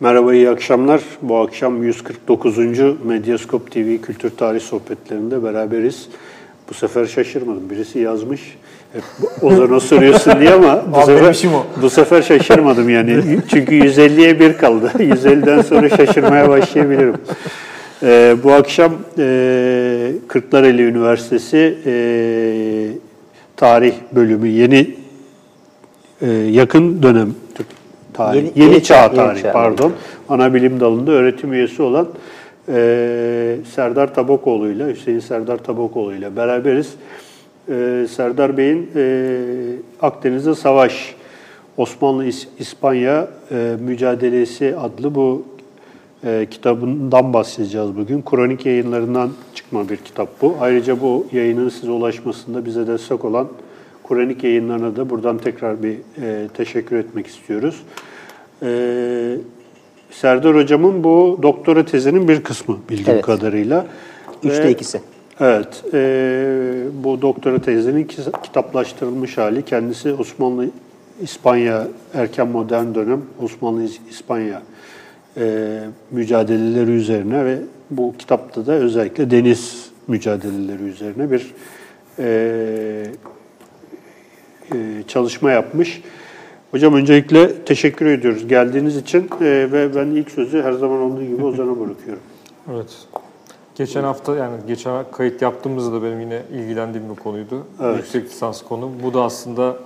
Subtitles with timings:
[0.00, 1.00] Merhaba, iyi akşamlar.
[1.22, 2.58] Bu akşam 149.
[3.04, 6.08] Medyaskop TV Kültür Tarih Sohbetlerinde beraberiz.
[6.70, 7.70] Bu sefer şaşırmadım.
[7.70, 8.58] Birisi yazmış.
[8.92, 9.02] Hep
[9.42, 11.82] Ozan'a soruyorsun diye ama bu sefer, o.
[11.82, 13.22] bu sefer şaşırmadım yani.
[13.50, 14.92] Çünkü 150'ye bir kaldı.
[14.98, 17.14] 150'den sonra şaşırmaya başlayabilirim.
[18.02, 21.92] Ee, bu akşam e, Kırklareli Üniversitesi e,
[23.56, 24.94] Tarih Bölümü yeni
[26.22, 27.77] e, yakın dönem Türk
[28.18, 29.52] tarih, yeni, Yeni- yeni çağ çağ- yeni tarihi çağ.
[29.52, 29.92] pardon
[30.28, 32.08] ana bilim dalında öğretim üyesi olan
[32.68, 36.94] e, Serdar Tabakoğlu ile Hüseyin Serdar Tabakoğlu ile beraberiz.
[37.68, 39.26] E, Serdar Bey'in e,
[40.02, 41.14] Akdeniz'de Savaş
[41.76, 45.42] Osmanlı İs- İspanya e, mücadelesi adlı bu
[46.24, 48.22] e, kitabından bahsedeceğiz bugün.
[48.30, 50.56] Kronik yayınlarından çıkma bir kitap bu.
[50.60, 53.48] Ayrıca bu yayının size ulaşmasında bize destek olan
[54.08, 55.92] Kronik yayınlarına da buradan tekrar bir
[56.22, 57.82] e, teşekkür etmek istiyoruz.
[58.62, 59.36] E,
[60.10, 63.24] Serdar Hocam'ın bu doktora tezinin bir kısmı bildiğim Evet.
[63.26, 63.86] kadarıyla.
[64.44, 65.00] Üçte Ve- ikisi.
[65.40, 66.00] Evet, e,
[67.04, 70.66] bu doktora tezinin ki- kitaplaştırılmış hali kendisi Osmanlı
[71.22, 74.62] İspanya erken modern dönem Osmanlı İspanya
[75.36, 75.78] e,
[76.10, 77.58] mücadeleleri üzerine ve
[77.90, 81.54] bu kitapta da özellikle deniz mücadeleleri üzerine bir
[82.18, 82.26] e,
[84.74, 84.76] e,
[85.08, 86.02] çalışma yapmış.
[86.70, 91.44] Hocam öncelikle teşekkür ediyoruz geldiğiniz için e, ve ben ilk sözü her zaman olduğu gibi
[91.44, 92.22] Ozan'a bırakıyorum.
[92.74, 92.86] Evet.
[93.74, 97.66] Geçen hafta yani geçen kayıt yaptığımızda da benim yine ilgilendiğim bir konuydu.
[97.82, 97.96] Evet.
[97.98, 98.90] Yüksek lisans konu.
[99.04, 99.76] Bu da aslında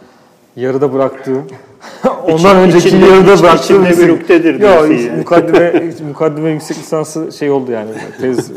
[0.57, 1.43] yarıda bıraktığım,
[2.25, 5.17] ondan İçin- önceki içinde- yarıda bıraktığım içinde bir diyorsun Yok, yani.
[5.19, 7.91] mukaddime, mukaddime yüksek lisansı şey oldu yani.
[8.21, 8.51] Tez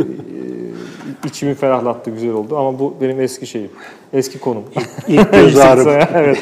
[1.25, 3.69] içimi ferahlattı, güzel oldu ama bu benim eski şeyim.
[4.13, 4.63] Eski konum.
[5.07, 5.87] İlk göz ağrım.
[6.13, 6.37] evet.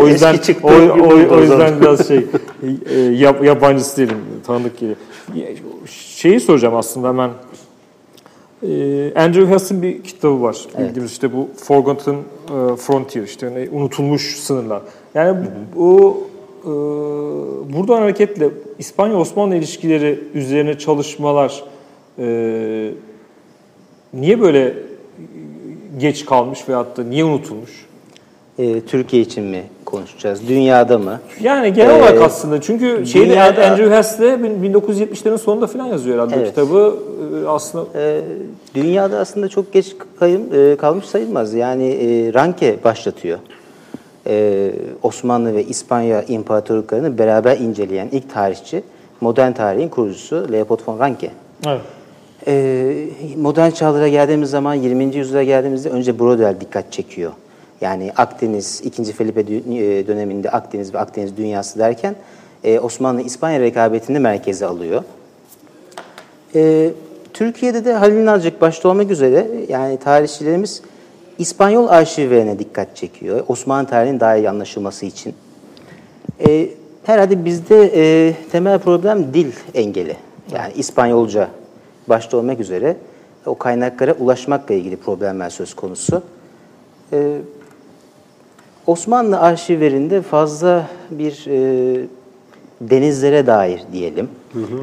[0.00, 2.18] O yüzden o, o, o yüzden biraz şey
[2.90, 4.96] e, yab, yabancısı değilim, tanıdık geliyor.
[5.86, 7.30] Şeyi soracağım aslında hemen.
[8.62, 10.56] Ee, Andrew Hess'in bir kitabı var.
[10.78, 14.82] Bildiğimiz işte bu Forgotten e, Frontier işte ne, unutulmuş sınırlar.
[15.14, 16.28] Yani bu, bu
[16.64, 16.70] e,
[17.72, 21.64] buradan hareketle İspanya-Osmanlı ilişkileri üzerine çalışmalar
[22.18, 22.90] e,
[24.14, 24.74] niye böyle
[25.98, 27.86] geç kalmış veyahut da niye unutulmuş?
[28.58, 30.48] Ee, Türkiye için mi konuşacağız?
[30.48, 31.20] Dünyada mı?
[31.40, 34.24] Yani genel Ee, olarak aslında çünkü şeyde dünyada- Andrew Hess de
[34.62, 36.48] 1970'lerin sonunda falan yazıyor herhalde Evet.
[36.48, 36.96] kitabı.
[37.44, 38.20] Ee, Aslında Ee,
[38.74, 41.54] dünyada aslında çok geç kayım, e, kalmış sayılmaz.
[41.54, 43.38] Yani e, Ranke başlatıyor.
[44.26, 48.82] Ee, Osmanlı ve İspanya imparatorluklarını beraber inceleyen ilk tarihçi,
[49.20, 51.30] modern tarihin kurucusu Leopold von Ranke.
[51.66, 51.80] evet.
[52.46, 53.06] Ee,
[53.36, 55.16] modern çağlara geldiğimiz zaman 20.
[55.16, 57.32] yüzyıla geldiğimizde önce Brodel dikkat çekiyor.
[57.80, 59.12] Yani Akdeniz, 2.
[59.12, 62.16] Felipe e, döneminde Akdeniz ve Akdeniz dünyası derken
[62.64, 65.02] e, Osmanlı-İspanya rekabetini merkeze alıyor.
[66.54, 66.90] Ee,
[67.34, 70.82] Türkiye'de de Halil Nalcık başta olmak üzere yani tarihçilerimiz
[71.38, 73.44] İspanyol arşivlerine dikkat çekiyor.
[73.48, 75.34] Osmanlı tarihinin daha iyi anlaşılması için.
[77.04, 80.16] Herhalde bizde e, temel problem dil engeli.
[80.54, 81.48] Yani İspanyolca
[82.08, 82.96] başta olmak üzere
[83.46, 86.22] o kaynaklara ulaşmakla ilgili problemler söz konusu.
[87.12, 87.38] Ee,
[88.86, 92.06] Osmanlı arşivlerinde fazla bir e,
[92.80, 94.28] denizlere dair diyelim,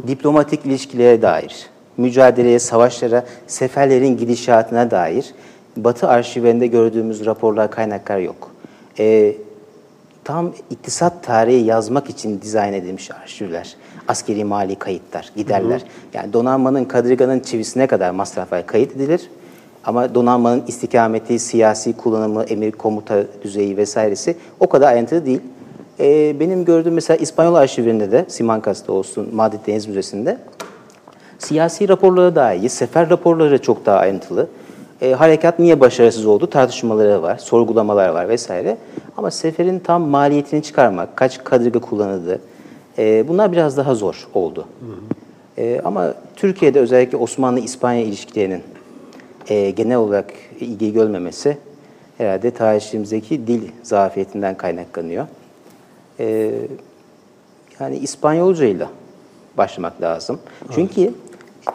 [0.08, 5.34] diplomatik ilişkilere dair, mücadeleye, savaşlara, seferlerin gidişatına dair
[5.78, 8.52] Batı arşivlerinde gördüğümüz raporlar, kaynaklar yok.
[9.00, 9.36] Ee,
[10.26, 13.76] tam iktisat tarihi yazmak için dizayn edilmiş arşivler.
[14.08, 15.84] Askeri mali kayıtlar, giderler.
[16.14, 19.30] Yani donanmanın, kadriganın çivisine kadar masraflar kayıt edilir.
[19.84, 25.42] Ama donanmanın istikameti, siyasi kullanımı, emir komuta düzeyi vesairesi o kadar ayrıntılı değil.
[26.00, 30.38] Ee, benim gördüğüm mesela İspanyol arşivlerinde de, Simancas'ta olsun, Madrid Deniz Müzesi'nde
[31.40, 34.48] siyasi raporları daha iyi, sefer raporları çok daha ayrıntılı.
[35.02, 38.78] E, harekat niye başarısız oldu tartışmaları var, sorgulamalar var vesaire.
[39.18, 42.42] Ama seferin tam maliyetini çıkarmak, kaç kadriga kullanıldı,
[42.98, 44.68] e, bunlar biraz daha zor oldu.
[45.58, 48.64] E, ama Türkiye'de özellikle Osmanlı-İspanya ilişkilerinin
[49.50, 51.58] e, genel olarak ilgi görmemesi
[52.18, 55.28] herhalde tarihçimizdeki dil zafiyetinden kaynaklanıyor.
[56.20, 56.52] E,
[57.80, 58.88] yani İspanyolca ile
[59.58, 60.40] başlamak lazım.
[60.76, 61.14] Çünkü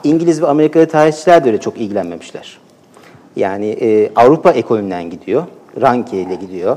[0.05, 2.59] İngiliz ve Amerikalı tarihçiler de öyle çok ilgilenmemişler.
[3.37, 5.45] Yani e, Avrupa ekolünden gidiyor,
[5.81, 6.77] Ranke ile gidiyor.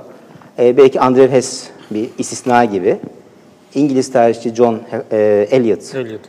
[0.59, 2.97] E, belki Andrew Hess bir istisna gibi.
[3.75, 4.79] İngiliz tarihçi John
[5.11, 6.21] e, Eliot, Eliot.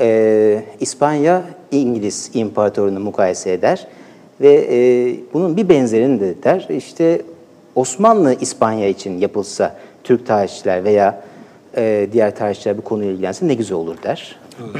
[0.00, 3.86] e, İspanya İngiliz imparatorluğunu mukayese eder
[4.40, 4.76] ve e,
[5.34, 6.66] bunun bir benzerini de der.
[6.70, 7.22] İşte
[7.74, 11.22] Osmanlı İspanya için yapılsa Türk tarihçiler veya
[11.76, 14.36] e, diğer tarihçiler bu konuyla ilgilense ne güzel olur der.
[14.60, 14.78] Burada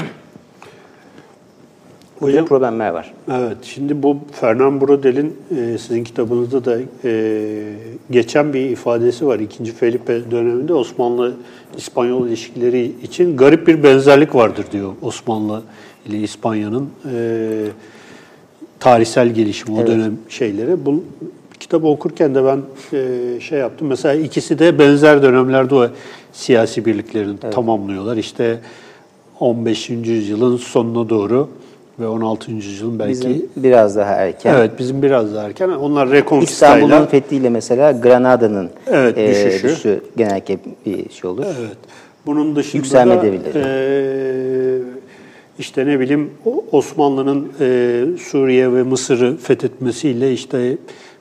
[2.23, 3.15] Hocam- problemler var.
[3.31, 7.63] Evet, şimdi bu Fernand Braudet'in e, sizin kitabınızda da e,
[8.11, 9.39] geçen bir ifadesi var.
[9.39, 15.63] İkinci Felipe döneminde Osmanlı-İspanyol ilişkileri için garip bir benzerlik vardır diyor Osmanlı
[16.07, 17.67] ile İspanya'nın e,
[18.81, 19.89] tarihsel gelişimi o Evet.
[19.89, 20.87] dönem şeyleri.
[20.87, 21.05] Bu
[21.61, 22.61] kitabı okurken de ben
[22.99, 23.89] e, şey yaptım.
[23.89, 25.89] Mesela ikisi de benzer dönemlerde o
[26.33, 28.17] siyasi birliklerini tamamlıyorlar.
[28.17, 28.61] İşte
[29.41, 29.91] 15.
[29.91, 31.49] yüzyılın sonuna doğru
[32.01, 32.53] ve 16.
[32.53, 34.55] yüzyılın belki Bizim biraz daha erken.
[34.55, 35.69] Evet bizim biraz daha erken.
[35.69, 39.69] Onlar Reconquista'yla İstanbul'un fethiyle mesela Granada'nın Evet, e, düşüşü.
[39.69, 41.45] düşüşü genellikle bir şey olur.
[41.61, 41.77] Evet.
[42.27, 43.59] Bunun dışında Yükselme da devirleri.
[43.59, 44.83] e,
[45.59, 46.31] işte ne bileyim
[46.73, 50.79] Osmanlı'nın e, Suriye ve Mısır'ı fethetmesiyle işte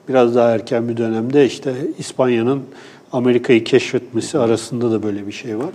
[0.10, 2.62] biraz daha erken bir dönemde işte İspanya'nın
[3.14, 5.70] Amerika'yı keşfetmesi arasında da böyle bir şey var.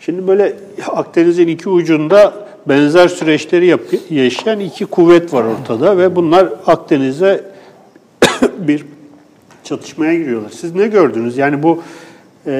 [0.00, 0.56] Şimdi böyle
[0.88, 2.34] Akdeniz'in iki ucunda
[2.68, 7.44] benzer süreçleri yap- yaşayan iki kuvvet var ortada ve bunlar Akdeniz'e
[8.58, 8.84] bir
[9.64, 10.50] çatışmaya giriyorlar.
[10.50, 11.38] Siz ne gördünüz?
[11.38, 11.82] Yani bu
[12.46, 12.52] e,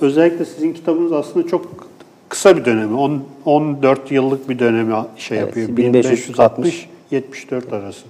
[0.00, 1.86] özellikle sizin kitabınız aslında çok
[2.28, 2.94] kısa bir dönemi.
[2.94, 5.76] 10, 14 yıllık bir dönemi şey Evet, yapıyor.
[5.76, 8.02] 1560 74 arası.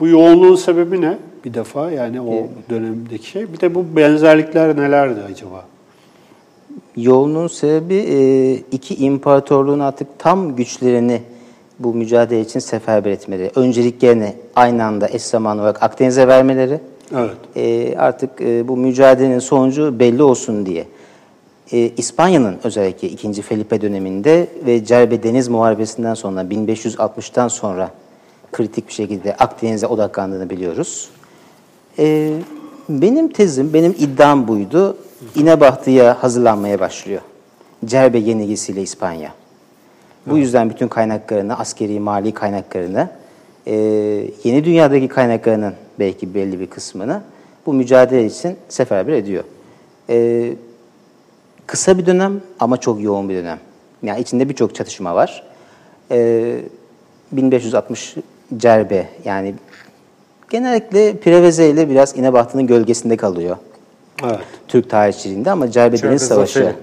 [0.00, 1.18] Bu yoğunluğun sebebi ne?
[1.44, 3.52] Bir defa yani o dönemdeki şey.
[3.52, 5.64] Bir de bu benzerlikler nelerdi acaba?
[6.96, 11.22] Yoğunluğun sebebi e, iki imparatorluğun artık tam güçlerini
[11.78, 13.50] bu mücadele için seferber etmeleri.
[13.54, 16.80] Önceliklerini aynı anda eş zamanlı olarak Akdeniz'e vermeleri.
[17.16, 17.36] Evet.
[17.56, 20.86] E, artık e, bu mücadelenin sonucu belli olsun diye.
[21.72, 23.42] E, İspanya'nın özellikle 2.
[23.42, 27.90] Felipe döneminde ve Cerbe Deniz Muharebesi'nden sonra 1560'tan sonra
[28.52, 31.08] kritik bir şekilde Akdeniz'e odaklandığını biliyoruz.
[31.98, 32.32] E,
[32.88, 34.96] benim tezim, benim iddiam buydu.
[35.34, 37.20] İnebahtı'ya hazırlanmaya başlıyor.
[37.84, 39.34] Cerbe yenilgisiyle İspanya.
[40.26, 43.08] Bu yüzden bütün kaynaklarını, askeri, mali kaynaklarını,
[43.66, 43.74] e,
[44.44, 47.22] yeni dünyadaki kaynaklarının belki belli bir kısmını
[47.66, 49.44] bu mücadele için seferber ediyor.
[50.10, 50.48] E,
[51.66, 53.58] kısa bir dönem ama çok yoğun bir dönem.
[54.02, 55.44] Yani içinde birçok çatışma var.
[56.10, 56.56] E,
[57.32, 58.14] 1560
[58.56, 59.54] Cerbe yani
[60.50, 63.56] genellikle Preveze ile biraz İnebahtı'nın gölgesinde kalıyor.
[64.24, 64.38] Evet.
[64.68, 66.58] Türk tarihçiliğinde ama Cerbe Cerbe Deniz Savaşı.
[66.58, 66.74] Zaferi.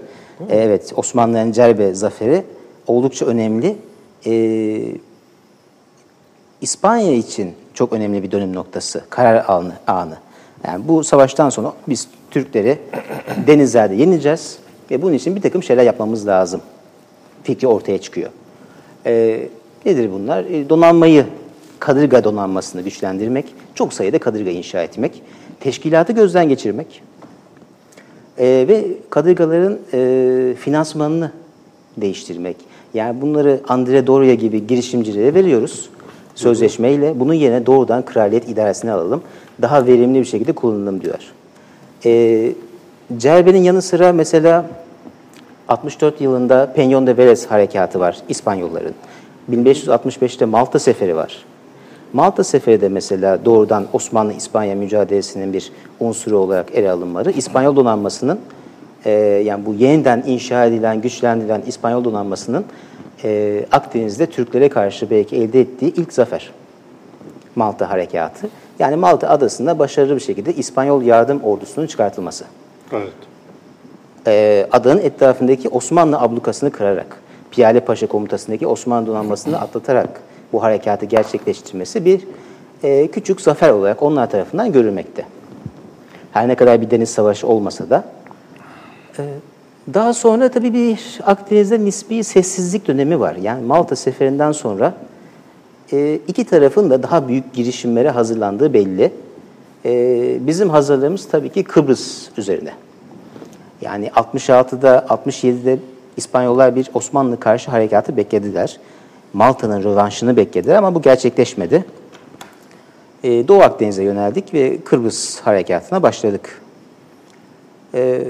[0.50, 2.44] E, Evet, Osmanlıların Cerbe Zaferi
[2.88, 3.76] oldukça önemli.
[4.26, 4.82] Ee,
[6.62, 9.74] İspanya için çok önemli bir dönüm noktası, karar anı.
[9.88, 10.18] anı.
[10.68, 12.80] Yani bu savaştan sonra biz Türkleri
[13.48, 14.58] denizlerde yeneceğiz
[14.92, 16.62] ve bunun için bir takım şeyler yapmamız lazım.
[17.44, 18.30] Fikri ortaya çıkıyor.
[19.06, 19.50] Ee,
[19.86, 20.44] nedir bunlar?
[20.44, 21.26] Ee, donanmayı,
[21.80, 23.46] kadırga donanmasını güçlendirmek,
[23.76, 25.22] çok sayıda kadırga inşa etmek,
[25.60, 27.04] teşkilatı gözden geçirmek,
[28.40, 31.32] ee, ve kadırgaların e, finansmanını
[31.98, 32.56] değiştirmek.
[32.94, 35.90] Yani bunları Andre Doria gibi girişimcilere veriyoruz
[36.36, 37.20] sözleşmeyle.
[37.20, 39.22] Bunun yerine doğrudan kraliyet idaresine alalım.
[39.62, 41.20] Daha verimli bir şekilde kullanalım diyor.
[42.06, 42.52] Ee,
[43.18, 44.66] Cerbe'nin yanı sıra mesela
[45.68, 48.94] 64 yılında Peñón de Vélez harekatı var İspanyolların.
[49.52, 51.46] 1565'te Malta Seferi var.
[52.14, 58.40] Malta Seferi de mesela doğrudan Osmanlı-İspanya mücadelesinin bir unsuru olarak ele alınmaları, İspanyol donanmasının
[59.06, 59.12] e,
[59.46, 62.66] yani bu yeniden inşa edilen, güçlendirilen İspanyol donanmasının
[63.24, 66.52] e, Akdeniz'de Türklere karşı belki elde ettiği ilk zafer.
[67.56, 68.48] Malta Harekatı.
[68.80, 72.46] Yani Malta adasında başarılı bir şekilde İspanyol yardım ordusunun çıkartılması
[72.92, 73.14] Evet.
[74.28, 77.18] e, adanın etrafındaki Osmanlı ablukasını kırarak,
[77.52, 80.22] Piyale Paşa komutasındaki Osmanlı donanmasını atlatarak
[80.54, 82.22] bu harekatı gerçekleştirmesi bir
[82.84, 85.26] e, küçük zafer olarak onlar tarafından görülmekte.
[86.32, 88.04] Her ne kadar bir deniz savaşı olmasa da.
[89.20, 89.24] E,
[89.94, 93.36] daha sonra tabii bir Akdeniz'de nispi sessizlik dönemi var.
[93.36, 94.94] Yani Malta seferinden sonra
[95.94, 99.12] e, iki tarafın da daha büyük girişimlere hazırlandığı belli.
[99.86, 102.72] E, bizim hazırlığımız tabii ki Kıbrıs üzerine.
[103.82, 105.80] Yani 66'da, 67'de
[106.18, 108.80] İspanyollar bir Osmanlı karşı harekatı beklediler.
[109.38, 111.86] Malta'nın rövanşını beklediler ama bu gerçekleşmedi.
[113.24, 116.62] Ee, Doğu Akdeniz'e yöneldik ve Kıbrıs harekatına başladık.
[117.94, 118.24] Ee,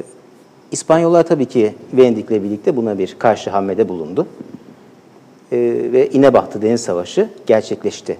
[0.71, 4.27] İspanyollar tabii ki Venedik'le birlikte buna bir karşı hamlede bulundu.
[5.51, 5.57] Ee,
[5.91, 8.17] ve İnebahtı Deniz Savaşı gerçekleşti.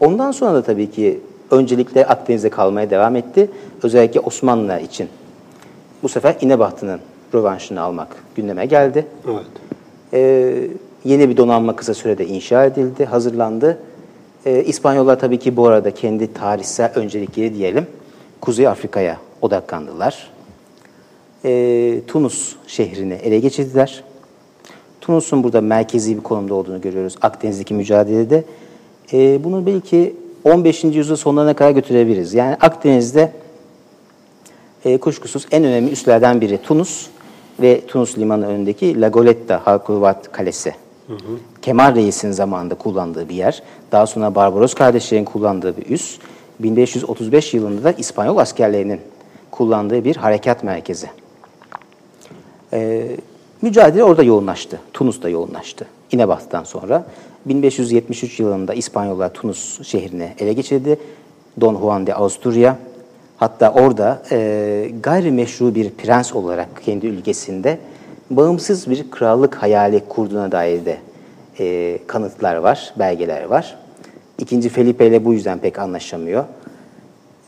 [0.00, 1.20] Ondan sonra da tabii ki
[1.50, 3.50] öncelikle Akdeniz'de kalmaya devam etti.
[3.82, 5.08] Özellikle Osmanlılar için.
[6.02, 7.00] Bu sefer İnebahtı'nın
[7.34, 9.06] rövanşını almak gündeme geldi.
[9.28, 9.46] Evet.
[10.12, 10.68] Ee,
[11.04, 13.78] yeni bir donanma kısa sürede inşa edildi, hazırlandı.
[14.46, 17.86] Ee, İspanyollar tabii ki bu arada kendi tarihsel öncelikleri diyelim
[18.40, 20.30] Kuzey Afrika'ya odaklandılar.
[21.44, 24.04] Ee, Tunus şehrini ele geçirdiler.
[25.00, 28.44] Tunus'un burada merkezi bir konumda olduğunu görüyoruz Akdeniz'deki mücadelede.
[29.12, 30.84] E, bunu belki 15.
[30.84, 32.34] yüzyıl sonlarına kadar götürebiliriz.
[32.34, 33.32] Yani Akdeniz'de
[34.84, 37.06] e, kuşkusuz en önemli üslerden biri Tunus
[37.60, 40.74] ve Tunus limanı önündeki La Goletta Halkuvat Kalesi.
[41.62, 43.62] Kemal Reis'in zamanında kullandığı bir yer.
[43.92, 46.18] Daha sonra Barbaros kardeşlerin kullandığı bir üs.
[46.60, 49.00] 1535 yılında da İspanyol askerlerinin
[49.50, 51.06] kullandığı bir harekat merkezi.
[52.72, 53.06] Ee,
[53.62, 54.80] mücadele orada yoğunlaştı.
[54.92, 55.86] Tunus'ta yoğunlaştı.
[56.12, 57.06] İnebatı'dan sonra.
[57.46, 60.98] 1573 yılında İspanyollar Tunus şehrini ele geçirdi.
[61.60, 62.76] Don Juan de Austria
[63.36, 67.78] hatta orada e, gayrimeşru bir prens olarak kendi ülkesinde
[68.30, 70.98] bağımsız bir krallık hayali kurduğuna dair de
[71.60, 73.78] e, kanıtlar var, belgeler var.
[74.38, 76.44] İkinci Felipe ile bu yüzden pek anlaşamıyor.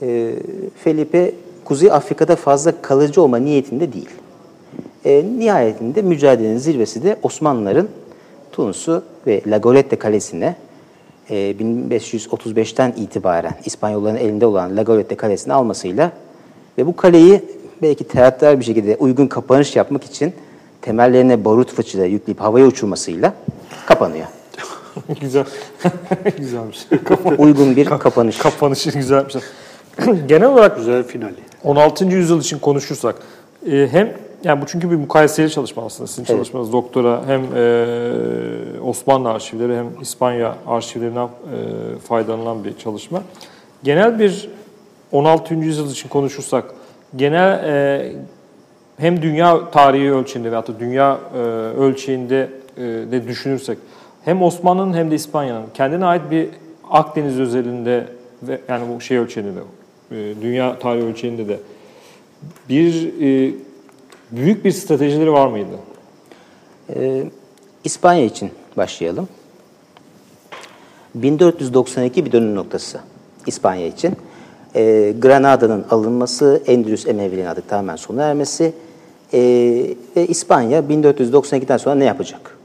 [0.02, 0.34] E,
[0.84, 1.32] Felipe
[1.64, 4.10] Kuzey Afrika'da fazla kalıcı olma niyetinde değil.
[5.04, 7.88] E, nihayetinde mücadelenin zirvesi de Osmanlıların
[8.52, 10.56] Tunus'u ve La Golette Kalesi'ne
[11.30, 16.12] e, 1535'ten itibaren İspanyolların elinde olan La Golette Kalesi'ni almasıyla
[16.78, 17.42] ve bu kaleyi
[17.82, 20.32] belki teatral bir şekilde uygun kapanış yapmak için
[20.82, 23.34] temellerine barut fıçıda yükleyip havaya uçurmasıyla
[23.86, 24.26] kapanıyor.
[25.20, 25.44] Güzel.
[26.38, 26.86] Güzelmiş.
[27.38, 28.38] Uygun bir kapanış.
[28.38, 29.34] Kapanışı güzelmiş.
[30.26, 31.34] Genel olarak güzel finali.
[31.64, 32.04] 16.
[32.04, 33.14] yüzyıl için konuşursak
[33.70, 34.12] e, hem
[34.44, 36.30] yani bu çünkü bir mukayeseli çalışma aslında sizin evet.
[36.30, 43.22] çalışmanız doktora hem e, Osmanlı arşivleri hem İspanya arşivlerinden e, faydalanan bir çalışma.
[43.82, 44.50] Genel bir
[45.12, 45.54] 16.
[45.54, 46.64] yüzyıl için konuşursak
[47.16, 48.12] genel e,
[48.96, 51.38] hem dünya tarihi ölçeğinde veya da dünya e,
[51.78, 53.78] ölçeğinde e, de düşünürsek
[54.24, 56.48] hem Osmanlı'nın hem de İspanya'nın kendine ait bir
[56.90, 58.06] Akdeniz özelinde
[58.42, 59.60] ve yani bu şey ölçeğinde de
[60.10, 61.60] e, dünya tarihi ölçeğinde de
[62.68, 63.54] bir e,
[64.32, 65.78] büyük bir stratejileri var mıydı?
[66.96, 67.24] Ee,
[67.84, 69.28] İspanya için başlayalım.
[71.14, 73.00] 1492 bir dönüm noktası
[73.46, 74.16] İspanya için.
[74.76, 78.72] Ee, Granada'nın alınması, Endülüs Emevilerin adı tamamen sona ermesi
[79.34, 79.40] ee,
[80.16, 82.58] ve İspanya 1492'den sonra ne yapacak?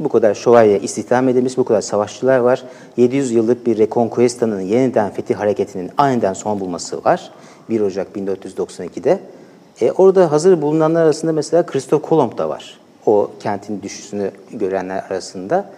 [0.00, 2.62] Bu kadar şövalye istihdam edilmiş, bu kadar savaşçılar var.
[2.96, 7.32] 700 yıllık bir Reconquista'nın yeniden fetih hareketinin aniden son bulması var.
[7.70, 9.18] 1 Ocak 1492'de.
[9.80, 12.78] E, orada hazır bulunanlar arasında mesela Christoph Kolomb da var.
[13.06, 15.70] O kentin düşüşünü görenler arasında.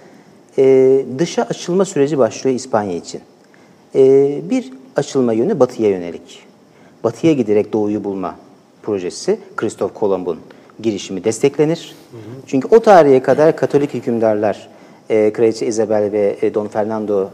[0.59, 3.21] E, dışa açılma süreci başlıyor İspanya için.
[3.95, 4.01] E,
[4.51, 6.43] bir açılma yönü batıya yönelik.
[7.05, 8.37] Batıya giderek doğuyu bulma
[8.83, 10.39] projesi Christoph Kolomb'un
[10.83, 11.95] girişimi desteklenir.
[12.11, 12.21] Hı hı.
[12.47, 14.69] Çünkü o tarihe kadar Katolik hükümdarlar,
[15.11, 17.31] e, Kraliçe Isabel ve e, Don Fernando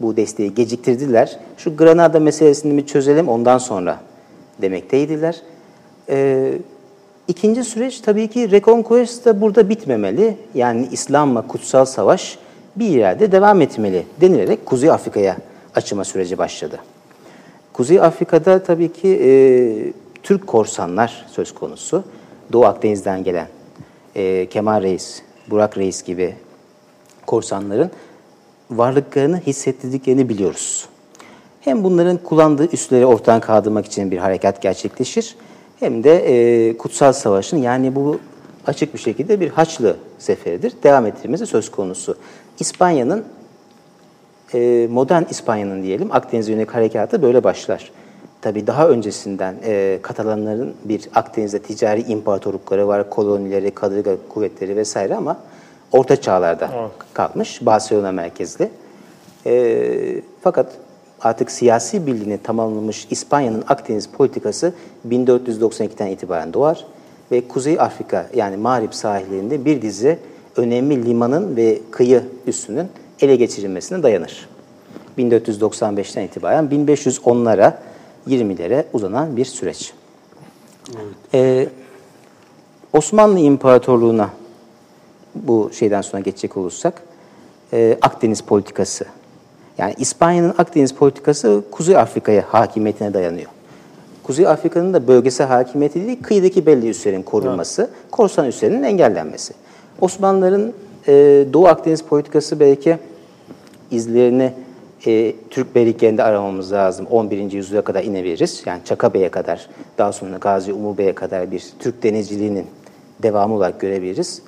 [0.00, 1.38] bu desteği geciktirdiler.
[1.56, 4.00] Şu Granada meselesini bir çözelim ondan sonra
[4.62, 5.40] demekteydiler.
[6.08, 6.52] E,
[7.28, 10.36] ikinci süreç tabii ki Reconquista burada bitmemeli.
[10.54, 12.38] Yani İslam'la kutsal savaş
[12.76, 15.36] bir yerde devam etmeli denilerek Kuzey Afrika'ya
[15.76, 16.78] açılma süreci başladı.
[17.72, 19.30] Kuzey Afrika'da tabii ki e,
[20.22, 22.04] Türk korsanlar söz konusu.
[22.52, 23.48] Doğu Akdeniz'den gelen
[24.16, 26.34] e, Kemal Reis, Burak Reis gibi
[27.26, 27.90] korsanların
[28.70, 30.88] varlıklarını hissettirdiklerini biliyoruz.
[31.60, 35.36] Hem bunların kullandığı üsleri ortadan kaldırmak için bir harekat gerçekleşir
[35.80, 38.18] hem de e, Kutsal Savaş'ın yani bu
[38.66, 40.72] açık bir şekilde bir Haçlı seferidir.
[40.82, 42.16] Devam ettirmesi söz konusu.
[42.60, 43.24] İspanya'nın,
[44.54, 47.90] e, modern İspanya'nın diyelim Akdeniz yönelik harekatı böyle başlar.
[48.40, 55.36] Tabi daha öncesinden e, Katalanların bir Akdeniz'de ticari imparatorlukları var, kolonileri, kadırga kuvvetleri vesaire ama
[55.92, 56.90] orta çağlarda evet.
[57.12, 58.70] kalmış, Barcelona merkezli.
[59.46, 60.72] E, fakat
[61.20, 64.72] artık siyasi birliğini tamamlamış İspanya'nın Akdeniz politikası
[65.08, 66.84] 1492'den itibaren doğar
[67.32, 70.18] ve Kuzey Afrika yani Mağrip sahillerinde bir dizi
[70.56, 72.88] önemli limanın ve kıyı üssünün
[73.20, 74.48] ele geçirilmesine dayanır.
[75.18, 77.72] 1495'ten itibaren 1510'lara
[78.28, 79.92] 20'lere uzanan bir süreç.
[80.88, 81.34] Evet.
[81.34, 81.68] Ee,
[82.92, 84.30] Osmanlı İmparatorluğu'na
[85.34, 87.02] bu şeyden sonra geçecek olursak
[87.72, 89.04] e, Akdeniz politikası.
[89.78, 93.50] Yani İspanya'nın Akdeniz politikası Kuzey Afrika'ya hakimiyetine dayanıyor.
[94.22, 98.10] Kuzey Afrika'nın da bölgesel hakimiyeti değil, kıyıdaki belli üslerin korunması, evet.
[98.10, 99.54] korsan üslerinin engellenmesi.
[100.00, 100.72] Osmanlıların
[101.08, 101.12] e,
[101.52, 102.98] Doğu Akdeniz politikası belki
[103.90, 104.52] izlerini
[105.06, 107.06] e, Türk beyliklerinde aramamız lazım.
[107.06, 107.52] 11.
[107.52, 108.62] yüzyıla kadar inebiliriz.
[108.66, 112.66] Yani Çaka kadar, daha sonra Gazi Umur Bey'e kadar bir Türk denizciliğinin
[113.22, 114.42] devamı olarak görebiliriz.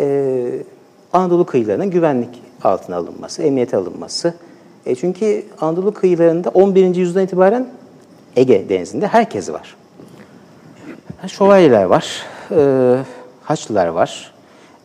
[0.00, 0.62] Ee,
[1.12, 4.34] Anadolu kıyılarının güvenlik altına alınması, emniyete alınması.
[4.86, 6.94] E çünkü Anadolu kıyılarında 11.
[6.94, 7.68] yüzyıldan itibaren
[8.36, 9.76] Ege denizinde herkes var.
[11.26, 12.96] Şövalyeler var, e,
[13.42, 14.32] Haçlılar var,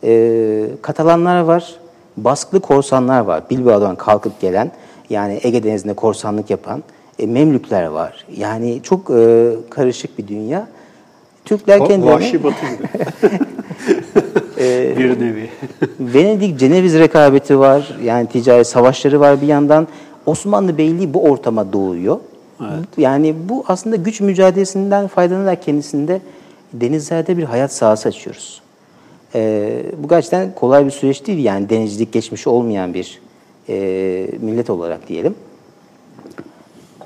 [0.04, 1.74] E, Katalanlar var,
[2.16, 3.42] baskılı korsanlar var.
[3.50, 4.72] Bilbao'dan kalkıp gelen,
[5.10, 6.82] yani Ege Denizi'nde korsanlık yapan
[7.18, 8.24] e, Memlükler var.
[8.36, 10.68] Yani çok e, karışık bir dünya.
[11.44, 12.14] Türkler Va- kendilerini...
[12.14, 12.88] Vahşi batı gibi.
[14.98, 15.48] bir nevi.
[16.00, 17.96] Venedik Ceneviz rekabeti var.
[18.02, 19.88] Yani ticari savaşları var bir yandan.
[20.26, 22.18] Osmanlı Beyliği bu ortama doğuyor.
[22.96, 26.20] Yani bu aslında güç mücadelesinden faydalanarak kendisinde
[26.72, 28.62] denizlerde bir hayat sahası açıyoruz.
[29.34, 31.44] Ee, bu gerçekten kolay bir süreç değil.
[31.44, 33.20] Yani denizcilik geçmişi olmayan bir
[33.68, 35.34] e, millet olarak diyelim.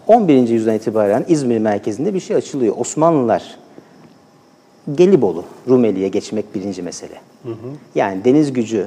[0.06, 0.48] 11.
[0.48, 2.74] yüzyıldan itibaren İzmir merkezinde bir şey açılıyor.
[2.78, 3.58] Osmanlılar
[4.94, 7.20] Gelibolu, Rumeli'ye geçmek birinci mesele.
[7.94, 8.86] Yani deniz gücü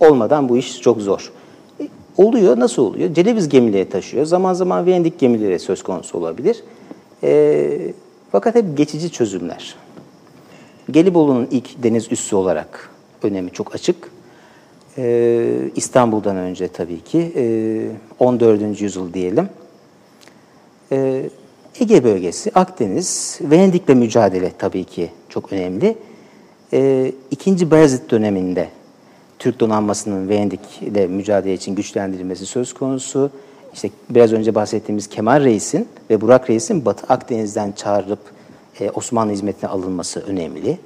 [0.00, 1.32] olmadan bu iş çok zor.
[1.80, 3.14] E, oluyor, nasıl oluyor?
[3.14, 4.24] Ceneviz gemileri taşıyor.
[4.24, 6.62] Zaman zaman Venedik gemileri söz konusu olabilir.
[7.22, 7.92] E,
[8.32, 9.74] fakat hep geçici çözümler.
[10.90, 12.90] Gelibolu'nun ilk deniz üssü olarak
[13.22, 14.10] önemi çok açık.
[14.98, 17.32] E, İstanbul'dan önce tabii ki.
[17.36, 18.80] E, 14.
[18.80, 19.48] yüzyıl diyelim.
[20.92, 21.30] Ee,
[21.80, 25.96] Ege bölgesi, Akdeniz, Venedik'le mücadele tabii ki çok önemli.
[26.72, 28.68] Ee, İkinci Bayezid döneminde
[29.38, 33.30] Türk donanmasının Venedik'le mücadele için güçlendirilmesi söz konusu.
[33.74, 38.20] İşte biraz önce bahsettiğimiz Kemal Reis'in ve Burak Reis'in Batı Akdeniz'den çağrılıp
[38.80, 40.78] e, Osmanlı hizmetine alınması önemli.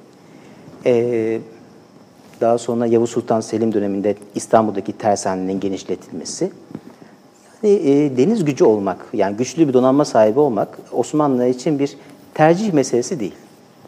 [0.85, 1.39] Ee,
[2.41, 6.51] daha sonra Yavuz Sultan Selim döneminde İstanbul'daki tersanenin genişletilmesi.
[7.63, 11.97] Yani, e, deniz gücü olmak, yani güçlü bir donanma sahibi olmak Osmanlı için bir
[12.33, 13.35] tercih meselesi değil.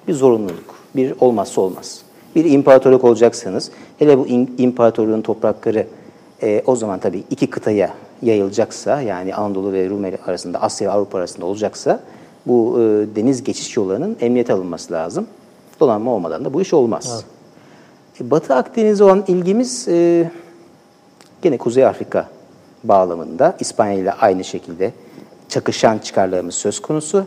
[0.08, 2.02] Bir zorunluluk, bir olmazsa olmaz.
[2.36, 4.28] Bir imparatorluk olacaksanız, hele bu
[4.58, 5.88] imparatorluğun toprakları
[6.44, 11.18] e, o zaman tabii iki kıtaya yayılacaksa, yani Anadolu ve Rumeli arasında, Asya ve Avrupa
[11.18, 12.00] arasında olacaksa,
[12.50, 15.28] bu e, deniz geçiş yollarının emniyete alınması lazım.
[15.80, 17.26] Donanma olmadan da bu iş olmaz.
[18.22, 20.32] E, Batı Akdeniz'e olan ilgimiz e,
[21.42, 22.30] gene Kuzey Afrika
[22.84, 24.92] bağlamında İspanya ile aynı şekilde
[25.50, 27.26] çakışan çıkarlarımız söz konusu.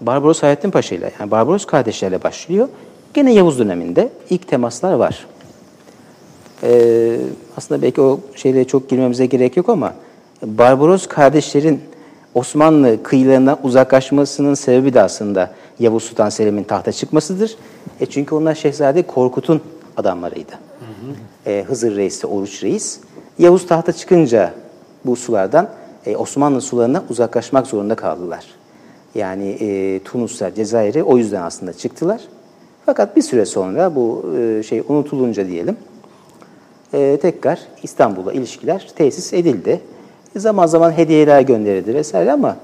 [0.00, 2.68] Barbaros Hayrettin Paşa ile yani Barbaros kardeşlerle başlıyor.
[3.14, 5.26] Gene Yavuz döneminde ilk temaslar var.
[6.62, 7.16] Ee,
[7.56, 9.94] aslında belki o şeylere çok girmemize gerek yok ama
[10.42, 11.80] Barbaros kardeşlerin
[12.34, 17.56] Osmanlı kıyılarından uzaklaşmasının sebebi de aslında Yavuz Sultan Selim'in tahta çıkmasıdır.
[18.00, 19.60] E çünkü onlar Şehzade Korkut'un
[19.96, 20.52] adamlarıydı.
[21.46, 23.00] E, Hızır Reis ve Oruç Reis.
[23.38, 24.54] Yavuz tahta çıkınca
[25.04, 25.68] bu sulardan
[26.06, 28.44] e, Osmanlı sularına uzaklaşmak zorunda kaldılar.
[29.14, 32.20] Yani e, Tunuslar, Cezayir'e o yüzden aslında çıktılar.
[32.86, 35.76] Fakat bir süre sonra bu e, şey unutulunca diyelim,
[36.94, 39.80] e, tekrar İstanbul'a ilişkiler tesis edildi.
[40.36, 42.56] Zaman zaman hediyeler gönderildi vesaire ama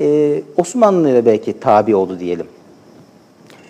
[0.00, 2.46] e, Osmanlı'ya belki tabi oldu diyelim.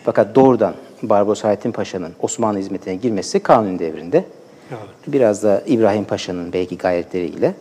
[0.04, 4.24] Fakat doğrudan Barbaros Hayrettin Paşa'nın Osmanlı hizmetine girmesi Kanuni devrinde.
[5.06, 7.54] Biraz da İbrahim Paşa'nın belki gayretleriyle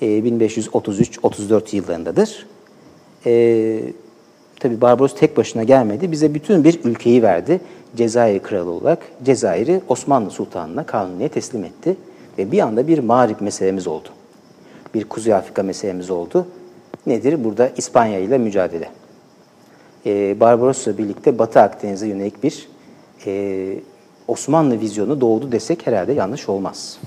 [0.00, 2.46] e, 1533-34 yıllarındadır.
[3.26, 3.80] E,
[4.60, 6.12] Tabi Barbaros tek başına gelmedi.
[6.12, 7.60] Bize bütün bir ülkeyi verdi.
[7.96, 11.96] Cezayir kralı olarak Cezayir'i Osmanlı Sultanı'na Kanuni'ye teslim etti.
[12.38, 14.08] Ve bir anda bir mağrip meselemiz oldu.
[14.94, 16.46] Bir Kuzey Afrika meselemiz oldu.
[17.06, 17.44] Nedir?
[17.44, 18.90] Burada İspanya ile mücadele.
[20.06, 22.68] Ee, Barbaros'la birlikte Batı Akdeniz'e yönelik bir
[23.26, 23.74] e,
[24.28, 26.98] Osmanlı vizyonu doğdu desek herhalde yanlış olmaz.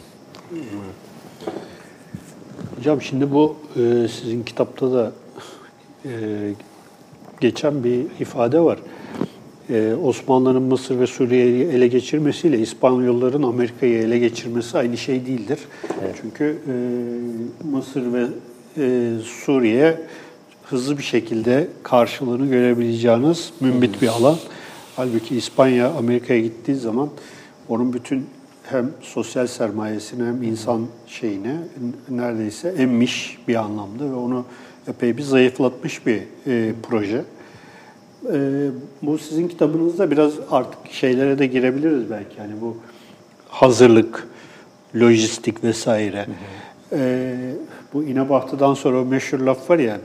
[2.77, 5.11] Hocam şimdi bu e, sizin kitapta da
[6.05, 6.09] e,
[7.41, 8.79] geçen bir ifade var.
[9.69, 15.59] Ee, Osmanlı'nın Mısır ve Suriye'yi ele geçirmesiyle İspanyolların Amerika'yı ele geçirmesi aynı şey değildir.
[16.03, 16.15] Evet.
[16.21, 16.73] Çünkü e,
[17.67, 18.27] Mısır ve
[18.77, 19.97] e, Suriye
[20.63, 24.37] hızlı bir şekilde karşılığını görebileceğiniz mümbit bir alan.
[24.95, 27.09] Halbuki İspanya Amerika'ya gittiği zaman
[27.69, 28.25] onun bütün
[28.63, 31.57] hem sosyal sermayesini hem insan şeyine
[32.09, 34.45] neredeyse emmiş bir anlamda ve onu
[34.87, 37.23] epey bir zayıflatmış bir e, proje.
[38.33, 38.67] E,
[39.01, 42.39] bu sizin kitabınızda biraz artık şeylere de girebiliriz belki.
[42.39, 42.77] Yani bu
[43.49, 44.27] hazırlık,
[44.95, 46.25] lojistik vesaire.
[46.25, 46.31] Hı
[46.95, 46.99] hı.
[47.01, 47.35] E,
[47.93, 49.99] bu İnebahtı'dan sonra o meşhur laf var ya,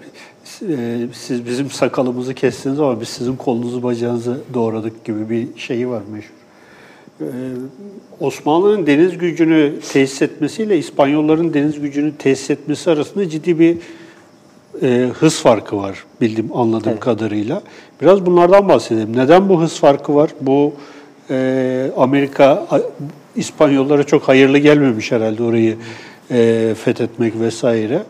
[0.69, 6.03] e, siz bizim sakalımızı kestiniz ama biz sizin kolunuzu bacağınızı doğradık gibi bir şeyi var
[6.13, 6.41] meşhur.
[7.21, 7.25] Ee,
[8.21, 13.79] Osmanlı'nın deniz gücünü tesis etmesiyle İspanyolların deniz gücünü tesis etmesi arasında ciddi bir
[14.83, 17.01] e, hız farkı var bildiğim anladığım evet.
[17.01, 17.63] kadarıyla.
[18.03, 19.17] Biraz bunlardan bahsedelim.
[19.17, 20.31] Neden bu hız farkı var?
[20.41, 20.75] Bu
[21.31, 22.67] e, Amerika
[23.37, 25.77] İspanyollara çok hayırlı gelmemiş herhalde orayı
[26.31, 28.03] e, fethetmek vesaire.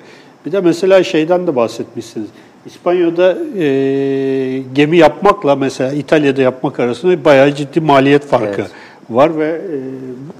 [0.47, 2.29] Bir de mesela şeyden de bahsetmişsiniz.
[2.67, 8.71] İspanya'da e, gemi yapmakla mesela İtalya'da yapmak arasında bayağı ciddi maliyet farkı evet.
[9.11, 9.79] var ve e,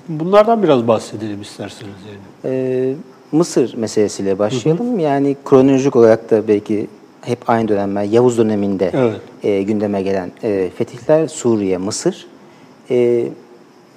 [0.09, 2.55] bunlardan biraz bahsedelim isterseniz yani.
[2.55, 2.95] Ee,
[3.33, 4.99] Mısır meselesiyle başlayalım.
[4.99, 6.87] Yani kronolojik olarak da belki
[7.21, 9.21] hep aynı dönemler Yavuz döneminde Evet.
[9.43, 12.27] e, gündeme gelen e, fetihler Suriye, Mısır.
[12.91, 13.27] E,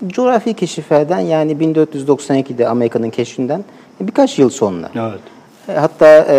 [0.07, 3.63] coğrafi keşiflerden yani 1492'de Amerika'nın keşfinden
[4.01, 4.89] birkaç yıl sonra.
[4.95, 5.19] Evet.
[5.69, 6.35] E, Hatta e,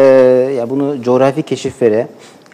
[0.56, 2.06] ya bunu coğrafi keşiflere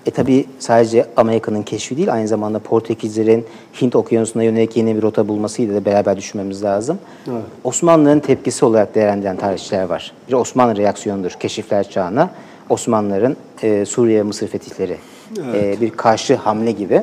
[0.07, 3.47] e tabi sadece Amerika'nın keşfi değil aynı zamanda Portekizlerin
[3.81, 6.99] Hint okyanusuna yönelik yeni bir rota bulmasıyla da beraber düşünmemiz lazım.
[7.31, 7.43] Evet.
[7.65, 10.13] Osmanlı'nın tepkisi olarak değerlendiren tarihçiler var.
[10.29, 12.31] Bir Osmanlı reaksiyonudur keşifler çağına.
[12.69, 14.97] Osmanlıların e, Suriye Mısır fetihleri
[15.55, 17.03] e, bir karşı hamle gibi.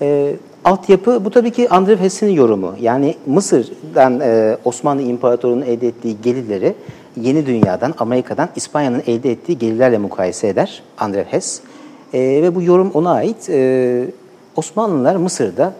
[0.00, 2.74] E, altyapı bu tabii ki Andrew Hesse'nin yorumu.
[2.80, 6.74] Yani Mısır'dan e, Osmanlı İmparatorluğu'nun elde ettiği gelirleri
[7.20, 11.60] yeni dünyadan, Amerika'dan İspanya'nın elde ettiği gelirlerle mukayese eder Andrew Hess.
[12.14, 13.50] E, ve bu yorum ona ait.
[13.50, 14.04] E,
[14.56, 15.74] Osmanlılar Mısır'da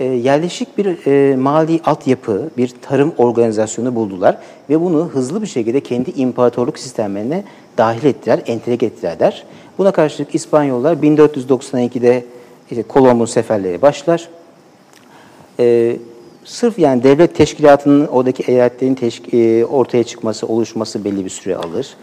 [0.00, 4.38] e, yerleşik bir e, mali altyapı, bir tarım organizasyonu buldular
[4.70, 7.44] ve bunu hızlı bir şekilde kendi imparatorluk sistemlerine
[7.78, 9.44] dahil ettiler, entegre ettiler der.
[9.78, 12.24] Buna karşılık İspanyollar 1492'de
[12.70, 14.28] işte Kolomb'un seferleri başlar.
[15.58, 15.96] E,
[16.44, 21.94] sırf yani devlet teşkilatının oradaki eyaletlerin teşk- e, ortaya çıkması, oluşması belli bir süre alır.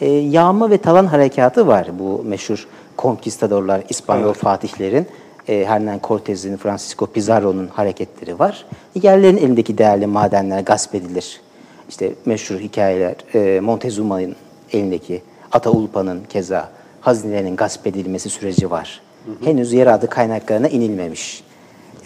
[0.00, 5.06] E, yağma ve talan harekatı var bu meşhur konkistadorlar, İspanyol fatihlerin.
[5.48, 8.66] E, Hernan Cortez'in, Francisco Pizarro'nun hareketleri var.
[9.02, 11.40] Yerlerin elindeki değerli madenler gasp edilir.
[11.88, 14.36] İşte meşhur hikayeler, e, Montezuma'nın
[14.72, 16.68] elindeki, Ataulpa'nın keza
[17.00, 19.00] hazinelerinin gasp edilmesi süreci var.
[19.44, 21.44] Henüz yeraltı kaynaklarına inilmemiş.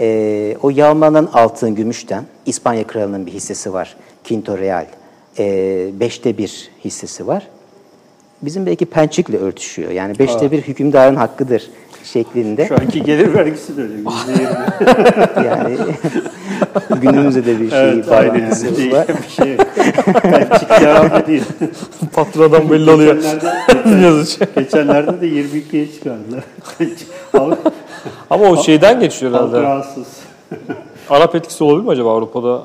[0.00, 3.96] E, o yağmanan altın gümüşten İspanya kralının bir hissesi var.
[4.28, 4.86] Quinto Real.
[5.38, 7.48] E, beşte bir hissesi var.
[8.42, 9.90] Bizim belki pençikle örtüşüyor.
[9.90, 11.70] Yani beşte bir hükümdarın hakkıdır
[12.04, 12.66] şeklinde.
[12.66, 13.94] Şu anki gelir vergisi de öyle.
[15.46, 15.76] Yani
[17.00, 18.76] günümüzde de bir şey evet, bağlantısı yani.
[18.76, 19.56] Değil, bir şey.
[20.22, 21.44] Pençik yararlı değil.
[22.12, 23.14] Patrondan belli oluyor.
[23.14, 26.44] Geçenlerde, geçenlerde de 22'ye çıkardılar.
[28.30, 29.62] Ama o şeyden geçiyor herhalde.
[29.62, 30.06] rahatsız.
[31.10, 32.62] Arap etkisi olabilir mi acaba Avrupa'da?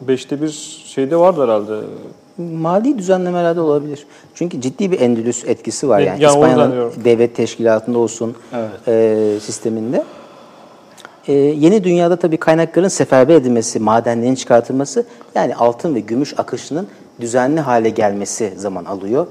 [0.00, 1.72] Beşte bir şeyde vardı herhalde.
[2.42, 4.06] Mali düzenlemelerde olabilir.
[4.34, 6.00] Çünkü ciddi bir Endülüs etkisi var.
[6.00, 8.88] Yani, yani İspanya'nın devlet teşkilatında olsun Evet.
[8.88, 10.04] e, sisteminde.
[11.28, 16.88] E, yeni dünyada tabii kaynakların seferber edilmesi, madenlerin çıkartılması yani altın ve gümüş akışının
[17.20, 19.26] düzenli hale gelmesi zaman alıyor.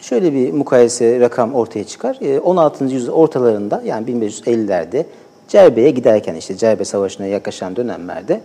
[0.00, 2.18] Şöyle bir mukayese rakam ortaya çıkar.
[2.20, 2.84] E, 16.
[2.84, 5.04] yüzyıl ortalarında yani 1550'lerde
[5.48, 8.40] Cerbe'ye giderken işte Cerbe Savaşı'na yaklaşan dönemlerde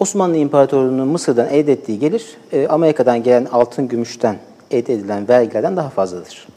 [0.00, 4.36] Osmanlı İmparatorluğu'nun Mısır'dan elde ettiği gelir e, Amerika'dan gelen altın gümüşten
[4.70, 6.48] elde edilen vergilerden daha fazladır.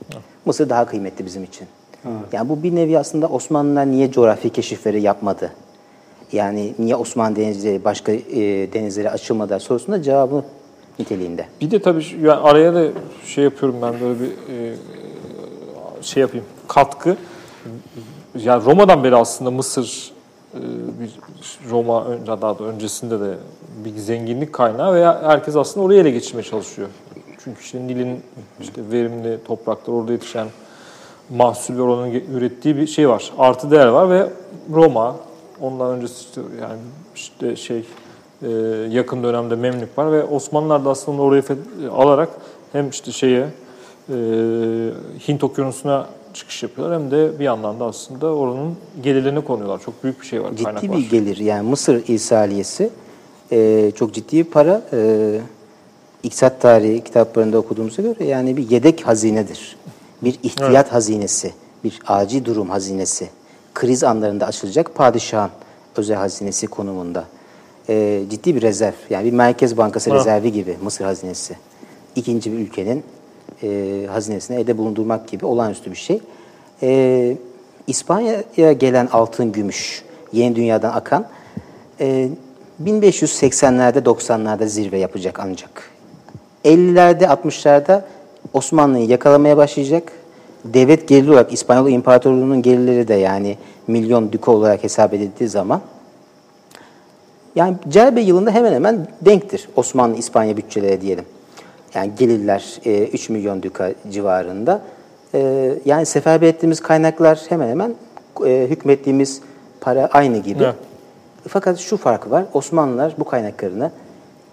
[0.45, 1.67] Mısır daha kıymetli bizim için.
[2.31, 5.51] Yani bu bir nevi aslında Osmanlılar niye coğrafi keşifleri yapmadı?
[6.31, 8.19] Yani niye Osmanlı denizleri başka e,
[8.73, 10.43] denizlere açılmadı sorusunda cevabı
[10.99, 11.45] niteliğinde.
[11.61, 12.87] Bir de tabii yani araya da
[13.25, 14.75] şey yapıyorum ben böyle bir e,
[16.01, 16.45] şey yapayım.
[16.67, 17.17] Katkı.
[18.35, 20.10] Yani Roma'dan beri aslında Mısır
[20.99, 21.19] bir
[21.69, 23.33] Roma daha da öncesinde de
[23.85, 26.87] bir zenginlik kaynağı veya herkes aslında oraya ele geçirmeye çalışıyor.
[27.43, 28.23] Çünkü işte Nil'in
[28.61, 30.47] işte verimli topraklar orada yetişen
[31.29, 33.31] mahsul ve oranın ge- ürettiği bir şey var.
[33.37, 34.29] Artı değer var ve
[34.73, 35.15] Roma
[35.61, 36.79] ondan öncesi işte yani
[37.15, 37.85] işte şey
[38.43, 38.49] e,
[38.89, 41.43] yakın dönemde Memlük var ve Osmanlılar da aslında orayı
[41.91, 42.29] alarak
[42.71, 43.47] hem işte şeye
[44.09, 44.15] e,
[45.27, 49.79] Hint okyanusuna çıkış yapıyorlar hem de bir yandan da aslında oranın gelirlerine konuyorlar.
[49.85, 50.97] Çok büyük bir şey var, kaynak Ciddi var.
[50.99, 51.37] bir gelir.
[51.37, 52.89] Yani Mısır irsaliyesi
[53.51, 54.81] e, çok ciddi bir para.
[54.93, 55.39] E,
[56.23, 59.77] İktisat tarihi kitaplarında okuduğumuza göre yani bir yedek hazinedir.
[60.23, 61.51] Bir ihtiyat hazinesi,
[61.83, 63.29] bir acil durum hazinesi.
[63.73, 65.51] Kriz anlarında açılacak padişahın
[65.97, 67.25] özel hazinesi konumunda.
[67.89, 68.93] E, ciddi bir rezerv.
[69.09, 70.15] Yani bir Merkez Bankası Ha.
[70.15, 71.55] rezervi gibi Mısır hazinesi.
[72.15, 73.03] İkinci bir ülkenin
[73.63, 76.19] e, hazinesini elde bulundurmak gibi olağanüstü bir şey.
[76.83, 77.37] E,
[77.87, 81.25] İspanya'ya gelen altın, gümüş, yeni dünyadan akan
[81.99, 82.29] e,
[82.83, 85.89] 1580'lerde 90'larda zirve yapacak ancak.
[86.65, 88.01] 50'lerde 60'larda
[88.53, 90.11] Osmanlı'yı yakalamaya başlayacak.
[90.65, 95.81] Devlet geliri olarak İspanyol İmparatorluğu'nun gelirleri de yani milyon düko olarak hesap edildiği zaman
[97.55, 101.25] yani Cerbe yılında hemen hemen denktir Osmanlı-İspanya bütçeleri diyelim.
[101.93, 104.81] Yani gelirler e, 3 milyon düka civarında.
[105.33, 107.95] E, yani seferber ettiğimiz kaynaklar hemen hemen
[108.45, 109.41] e, hükmettiğimiz
[109.81, 110.63] para aynı gibi.
[110.63, 110.75] Evet.
[111.47, 112.45] Fakat şu fark var.
[112.53, 113.91] Osmanlılar bu kaynaklarını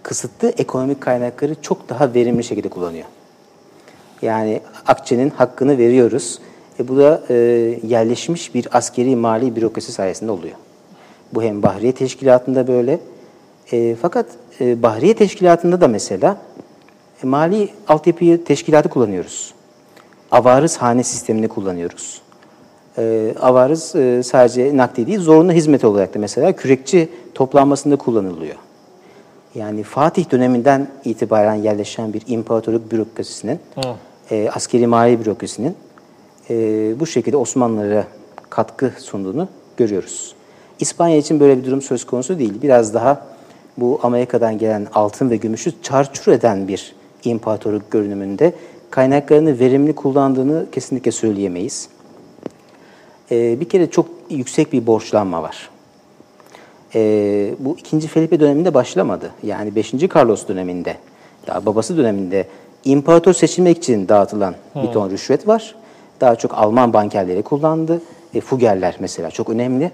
[0.03, 3.05] kısıtlı ekonomik kaynakları çok daha verimli şekilde kullanıyor.
[4.21, 6.39] Yani akçenin hakkını veriyoruz.
[6.79, 7.35] E bu da e,
[7.83, 10.55] yerleşmiş bir askeri mali bürokrasi sayesinde oluyor.
[11.33, 12.99] Bu hem Bahriye Teşkilatı'nda böyle.
[13.71, 14.25] E, fakat
[14.61, 16.37] e, Bahriye Teşkilatı'nda da mesela
[17.23, 19.53] mali altyapıyı teşkilatı kullanıyoruz.
[20.31, 22.21] Avarız hane sistemini kullanıyoruz.
[22.97, 28.55] E, avarız e, sadece nakdi değil, zorunlu hizmet olarak da mesela kürekçi toplanmasında kullanılıyor.
[29.55, 33.59] Yani Fatih döneminden itibaren yerleşen bir imparatorluk bürokrasisinin,
[34.31, 35.75] e, askeri mali bürokrasisinin
[36.49, 36.55] e,
[36.99, 38.05] bu şekilde Osmanlılara
[38.49, 40.35] katkı sunduğunu görüyoruz.
[40.79, 42.61] İspanya için böyle bir durum söz konusu değil.
[42.61, 43.25] Biraz daha
[43.77, 48.53] bu Amerika'dan gelen altın ve gümüşü çarçur eden bir imparatorluk görünümünde
[48.91, 51.89] kaynaklarını verimli kullandığını kesinlikle söyleyemeyiz.
[53.31, 55.69] E, bir kere çok yüksek bir borçlanma var.
[56.95, 59.31] E, bu ikinci Felipe döneminde başlamadı.
[59.43, 59.93] Yani 5.
[60.15, 60.97] Carlos döneminde,
[61.47, 62.47] daha babası döneminde
[62.85, 65.75] imparator seçilmek için dağıtılan bir ton rüşvet var.
[66.21, 68.01] Daha çok Alman bankerleri kullandı.
[68.33, 69.91] E, Fuggerler mesela çok önemli.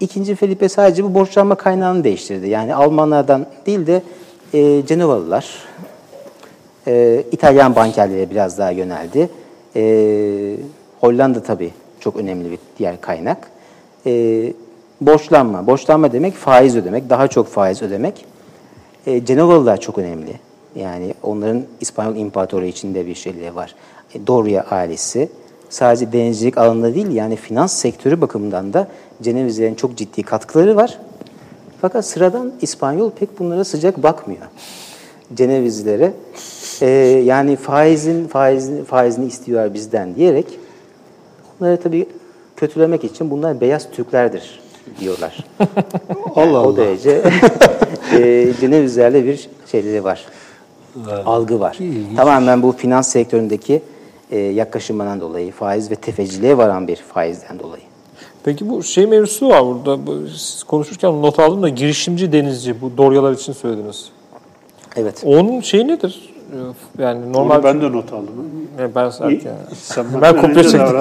[0.00, 2.48] İkinci Felipe sadece bu borçlanma kaynağını değiştirdi.
[2.48, 4.02] Yani Almanlardan değil de
[4.54, 5.64] e, Cenevalılar,
[6.86, 9.28] e, İtalyan bankerlere biraz daha yöneldi.
[9.76, 10.56] E,
[11.00, 11.70] Hollanda tabii
[12.00, 13.50] çok önemli bir diğer kaynak.
[14.06, 14.52] E,
[15.00, 15.66] borçlanma.
[15.66, 18.24] Borçlanma demek faiz ödemek, daha çok faiz ödemek.
[19.06, 20.32] E, Cenevalılar çok önemli.
[20.76, 23.74] Yani onların İspanyol İmparatoru içinde bir şeyleri var.
[24.14, 25.28] E, Doria ailesi
[25.70, 28.88] sadece denizcilik alanında değil yani finans sektörü bakımından da
[29.22, 30.98] Cenevizlerin çok ciddi katkıları var.
[31.80, 34.42] Fakat sıradan İspanyol pek bunlara sıcak bakmıyor.
[35.34, 36.12] Cenevizlere
[36.84, 36.88] e,
[37.24, 40.46] yani faizin faizini, faizini istiyor bizden diyerek
[41.60, 42.06] onları tabii
[42.56, 44.60] kötülemek için bunlar beyaz Türklerdir
[45.00, 45.44] diyorlar.
[46.36, 46.76] Allah o Allah.
[46.76, 47.22] derece
[48.12, 50.24] e, Cenevizlerle bir şeyleri var.
[51.26, 51.78] Algı var.
[52.16, 53.82] Tamamen bu finans sektöründeki
[54.30, 57.82] e, yaklaşımından dolayı, faiz ve tefeciliğe varan bir faizden dolayı.
[58.44, 60.06] Peki bu şey mevzusu var burada.
[60.06, 64.08] Bu, siz konuşurken not aldım da girişimci denizci bu doryalar için söylediniz.
[64.96, 65.22] Evet.
[65.24, 66.33] Onun şeyi nedir?
[66.52, 68.32] Ee, Yani normal Onu ben de not aldım.
[68.78, 69.58] ben, ben İyi, yani.
[69.74, 70.80] Sen Ben kopya çektim.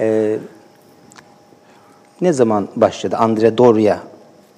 [0.00, 0.38] Ee,
[2.20, 3.98] ne zaman başladı Andrea Doria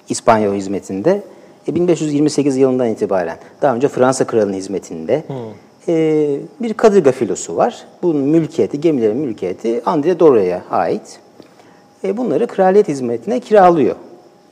[0.09, 1.23] İspanyol hizmetinde?
[1.67, 3.37] E, 1528 yılından itibaren.
[3.61, 5.23] Daha önce Fransa kralının hizmetinde.
[5.87, 7.85] Ee, bir kadırga filosu var.
[8.03, 11.19] Bunun mülkiyeti, gemilerin mülkiyeti Andrea Doria'ya ait.
[12.03, 13.95] E, bunları kraliyet hizmetine kiralıyor.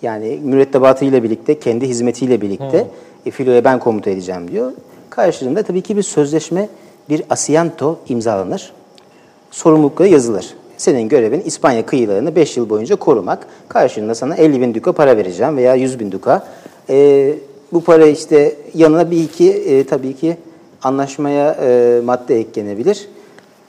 [0.02, 2.88] Yani mürettebatıyla birlikte, kendi hizmetiyle birlikte
[3.26, 4.72] e, filoya ben komuta edeceğim diyor.
[5.10, 6.70] Karşılığında tabii ki bir sözleşme,
[7.10, 8.74] bir asiento imzalanır
[9.52, 10.54] sorumlulukları yazılır.
[10.78, 13.48] Senin görevin İspanya kıyılarını 5 yıl boyunca korumak.
[13.68, 16.48] Karşılığında sana 50 bin duka para vereceğim veya 100 bin duka.
[16.90, 17.34] Ee,
[17.72, 20.38] bu para işte yanına bir iki e, tabii ki
[20.84, 23.08] anlaşmaya e, madde eklenebilir.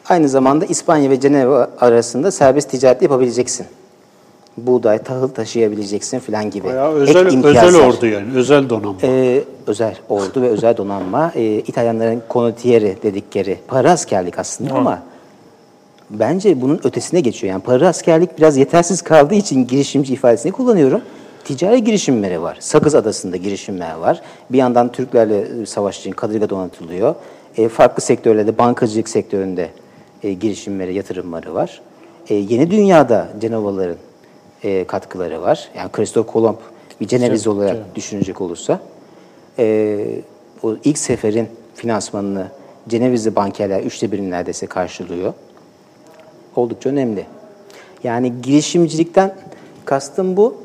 [0.08, 3.66] Aynı zamanda İspanya ve Ceneva arasında serbest ticaret yapabileceksin.
[4.66, 6.66] Buğday, tahıl taşıyabileceksin filan gibi.
[6.66, 8.26] Bayağı Ek özel, özel ordu yani.
[8.34, 8.96] Özel donanma.
[9.02, 11.32] Ee, özel ordu ve özel donanma.
[11.34, 15.02] Ee, İtalyanların condottieri dedikleri para askerlik aslında ama
[16.10, 17.52] bence bunun ötesine geçiyor.
[17.52, 21.00] Yani para askerlik biraz yetersiz kaldığı için girişimci ifadesini kullanıyorum.
[21.44, 22.56] Ticari girişimleri var.
[22.60, 24.20] Sakız Adası'nda girişimler var.
[24.50, 27.14] Bir yandan Türklerle e, savaş için kadırga donatılıyor.
[27.56, 29.70] E, farklı sektörlerde, bankacılık sektöründe
[30.22, 31.80] e, girişimleri, yatırımları var.
[32.28, 33.96] E, yeni dünyada Cenevalıların
[34.64, 35.70] e, katkıları var.
[35.76, 36.56] Yani Christoph Kolomb
[37.00, 38.80] bir Ceneviz olarak düşünecek olursa
[39.58, 40.06] e,
[40.62, 42.46] o ilk seferin finansmanını
[42.88, 45.32] Cenevizli bankerler üçte birini neredeyse karşılıyor.
[46.56, 47.26] Oldukça önemli.
[48.04, 49.34] Yani girişimcilikten
[49.84, 50.56] kastım bu.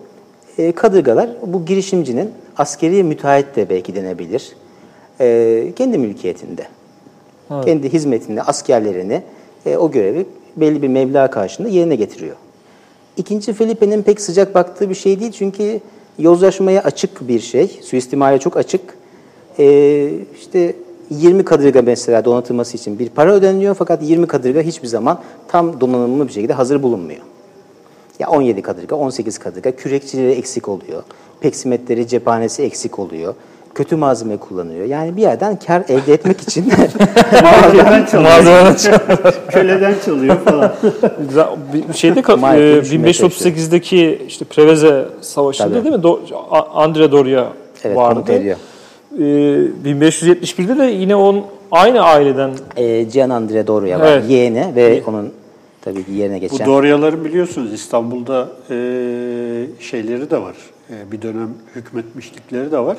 [0.57, 4.55] E, kadırgalar bu girişimcinin askeri müteahhit de belki denebilir.
[5.19, 6.67] E, kendi mülkiyetinde.
[7.65, 9.23] Kendi hizmetinde askerlerini
[9.65, 10.25] e, o görevi
[10.57, 12.35] belli bir meblağ karşılığında yerine getiriyor.
[13.17, 15.31] İkinci Felipe'nin pek sıcak baktığı bir şey değil.
[15.31, 15.79] Çünkü
[16.19, 18.81] yozlaşmaya açık bir şey, suistimale çok açık.
[19.59, 20.75] Ee, işte
[21.09, 23.75] 20 kadırga mesela donatılması için bir para ödeniliyor.
[23.75, 27.21] Fakat 20 kadırga hiçbir zaman tam donanımlı bir şekilde hazır bulunmuyor.
[28.19, 31.03] Ya 17 kadırga, 18 kadırga, kürekçileri eksik oluyor,
[31.39, 33.35] peksimetleri, cephanesi eksik oluyor,
[33.75, 34.85] kötü malzeme kullanıyor.
[34.85, 36.65] Yani bir yerden kar elde etmek için
[37.43, 38.31] Mahalleden çalıyor.
[38.31, 38.75] Malzemeden
[39.49, 40.71] Köleden çalıyor falan.
[41.89, 45.83] Bir şeyde e, düşünmeye 1538'deki işte Preveze Savaşı'nda Tabii.
[45.83, 46.01] değil mi?
[46.01, 46.35] Do-
[46.73, 47.47] Andre Doria
[47.83, 48.31] evet, vardı.
[48.31, 48.57] ediyor.
[49.17, 54.29] E, 1571'de de yine on aynı aileden E, Gian Andrea Doria var, Evet.
[54.29, 55.33] yeğeni ve onun
[55.81, 56.67] tabii ki yerine Bu geçen.
[56.67, 58.75] Doryaların biliyorsunuz İstanbul'da e,
[59.79, 60.55] şeyleri de var.
[60.89, 62.97] E, bir dönem hükmetmişlikleri de var.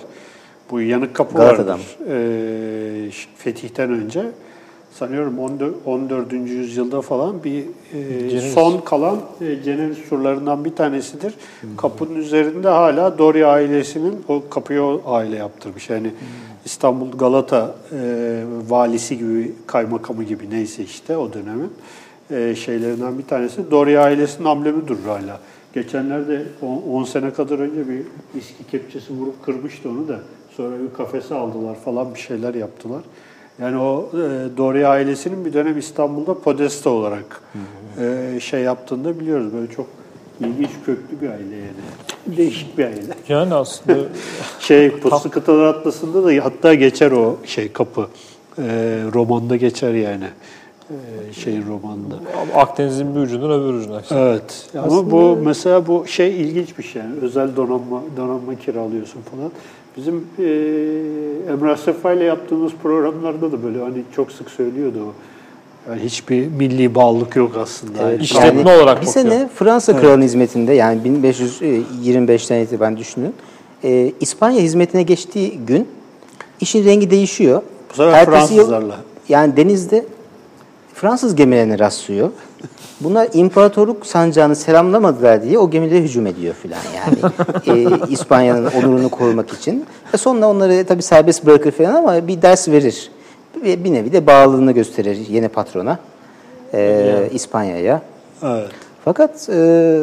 [0.71, 1.97] Bu yanık kapı Galata'da vardır.
[2.09, 4.23] E, Fetih'ten önce
[4.93, 5.75] sanıyorum 14.
[5.87, 6.33] 14.
[6.33, 8.55] yüzyılda falan bir e, Ceneviz.
[8.55, 11.35] son kalan e, Ceneviz surlarından bir tanesidir.
[11.77, 15.91] Kapının üzerinde hala Doria ailesinin o kapıyı o aile yaptırmış.
[15.91, 16.11] Yani
[16.65, 21.73] İstanbul Galata e, valisi gibi, kaymakamı gibi neyse işte o dönemin
[22.31, 23.71] e, şeylerinden bir tanesi.
[23.71, 25.41] Doria ailesinin amblemi durur hala.
[25.75, 26.43] Geçenlerde
[26.91, 28.03] 10 sene kadar önce bir
[28.41, 30.21] iski kepçesi vurup kırmıştı onu da.
[30.57, 33.03] Sonra bir kafese aldılar falan bir şeyler yaptılar.
[33.61, 37.43] Yani o e, Doria ailesinin bir dönem İstanbul'da podesta olarak
[38.01, 39.53] e, şey yaptığını da biliyoruz.
[39.53, 39.87] Böyle çok
[40.41, 42.37] ilginç köklü bir aile yani.
[42.37, 43.15] Değişik bir aile.
[43.29, 43.99] Yani aslında
[44.61, 48.09] Şey Puslu Kıtalar Atlası'nda da hatta geçer o şey kapı.
[48.59, 48.63] E,
[49.15, 50.29] romanda geçer yani.
[50.91, 52.15] E, şeyin romanında.
[52.55, 54.03] Akdeniz'in bir ucundan öbür ucuna.
[54.11, 54.69] Evet.
[54.79, 57.03] Ama bu mesela bu şey ilginç bir şey.
[57.03, 59.51] Yani özel donanma donanma kiralıyorsun falan.
[59.97, 60.43] Bizim e,
[61.53, 65.13] Emrah Sefa ile yaptığımız programlarda da böyle hani çok sık söylüyordu o.
[65.91, 67.93] Yani hiçbir milli bağlılık yok aslında.
[68.03, 69.25] Evet, Yani İşletme olarak bir bakıyor.
[69.31, 73.35] sene Fransa Kralı'nın hizmetinde yani 1525'ten itibaren düşünün.
[73.85, 75.89] E, İspanya hizmetine geçtiği gün
[76.61, 77.63] işin rengi değişiyor.
[77.91, 78.97] Bu sefer Ertesi yıl- Fransızlarla.
[79.29, 80.07] yani denizde
[80.97, 82.31] Fransız gemilerine rastlıyor.
[83.01, 87.33] Bunlar imparatorluk sancağını selamlamadılar diye o gemilere hücum ediyor filan yani.
[87.67, 89.85] e, İspanya'nın onurunu korumak için.
[90.15, 93.11] Ve sonra onları tabii serbest bırakır falan ama bir ders verir.
[93.65, 95.99] Ve bir nevi de bağlılığını gösterir yeni patrona.
[96.75, 98.03] e, İspanya'ya.
[98.43, 98.71] Evet.
[99.05, 99.99] Fakat e,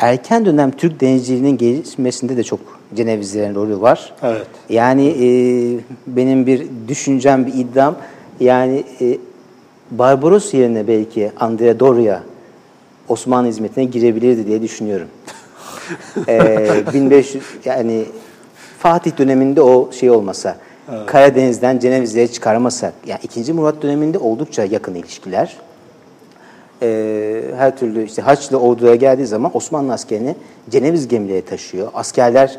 [0.00, 2.60] erken dönem Türk denizciliğinin gelişmesinde de çok
[2.94, 4.12] Cenevizlerin rolü var.
[4.22, 4.46] Evet.
[4.68, 5.26] Yani e,
[6.06, 7.96] benim bir düşüncem, bir iddiam
[8.40, 9.18] yani e,
[9.90, 12.22] Barbaros yerine belki Andrea Doria
[13.08, 15.08] Osmanlı hizmetine girebilirdi diye düşünüyorum.
[16.28, 18.04] e, 1500 yani
[18.78, 20.56] Fatih döneminde o şey olmasa,
[21.06, 23.52] Karadeniz'den Cenevizleri çıkarmasak, yani 2.
[23.52, 25.56] Murat döneminde oldukça yakın ilişkiler.
[26.82, 30.34] E, her türlü işte Haçlı orduya geldiği zaman Osmanlı askerini
[30.70, 31.88] Ceneviz gemileri taşıyor.
[31.94, 32.58] Askerler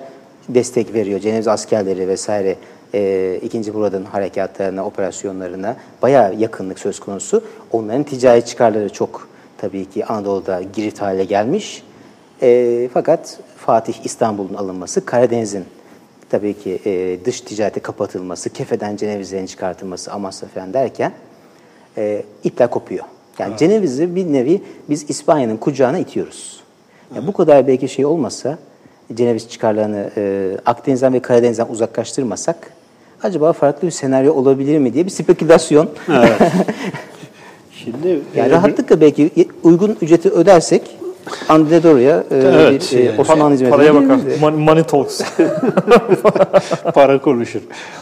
[0.49, 1.19] destek veriyor.
[1.19, 2.55] Ceneviz askerleri vesaire
[2.93, 3.71] e, 2.
[3.71, 7.43] Murad'ın harekatlarına, operasyonlarına bayağı yakınlık söz konusu.
[7.71, 11.83] Onların ticari çıkarları çok tabii ki Anadolu'da girit hale gelmiş.
[12.41, 15.65] E, fakat Fatih İstanbul'un alınması, Karadeniz'in
[16.29, 21.11] tabii ki e, dış ticarete kapatılması, Kefe'den Cenevizlerin çıkartılması, Amasya falan derken
[21.97, 23.05] e, ipler kopuyor.
[23.39, 26.63] Yani Ceneviz'i bir nevi biz İspanya'nın kucağına itiyoruz.
[27.15, 28.57] Yani bu kadar belki şey olmasa,
[29.13, 32.73] Ceneviz çıkarlarını e, Akdeniz'den ve Karadeniz'den uzaklaştırmasak,
[33.23, 35.89] acaba farklı bir senaryo olabilir mi diye bir spekülasyon.
[37.71, 39.31] Şimdi yani e, rahatlıkla belki
[39.63, 40.81] uygun ücreti ödersek
[41.49, 43.21] Andredora'ya e, Evet, bir e, yani.
[43.21, 44.19] Osmanlı hizmetine Paraya bakar.
[44.41, 45.21] Money, money talks.
[46.93, 47.61] para konuşur.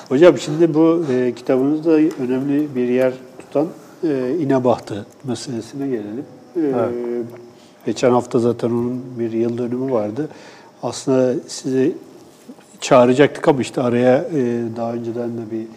[0.10, 3.67] Hocam şimdi bu e, kitabınızda önemli bir yer tutan
[4.03, 6.25] e, İnebahtı meselesine gelelim.
[6.56, 6.62] E,
[7.86, 10.30] Geçen hafta zaten onun bir yıl dönümü vardı.
[10.84, 11.95] Aslında sizi
[12.82, 15.68] çağıracaktık ama işte araya e, daha önceden de bir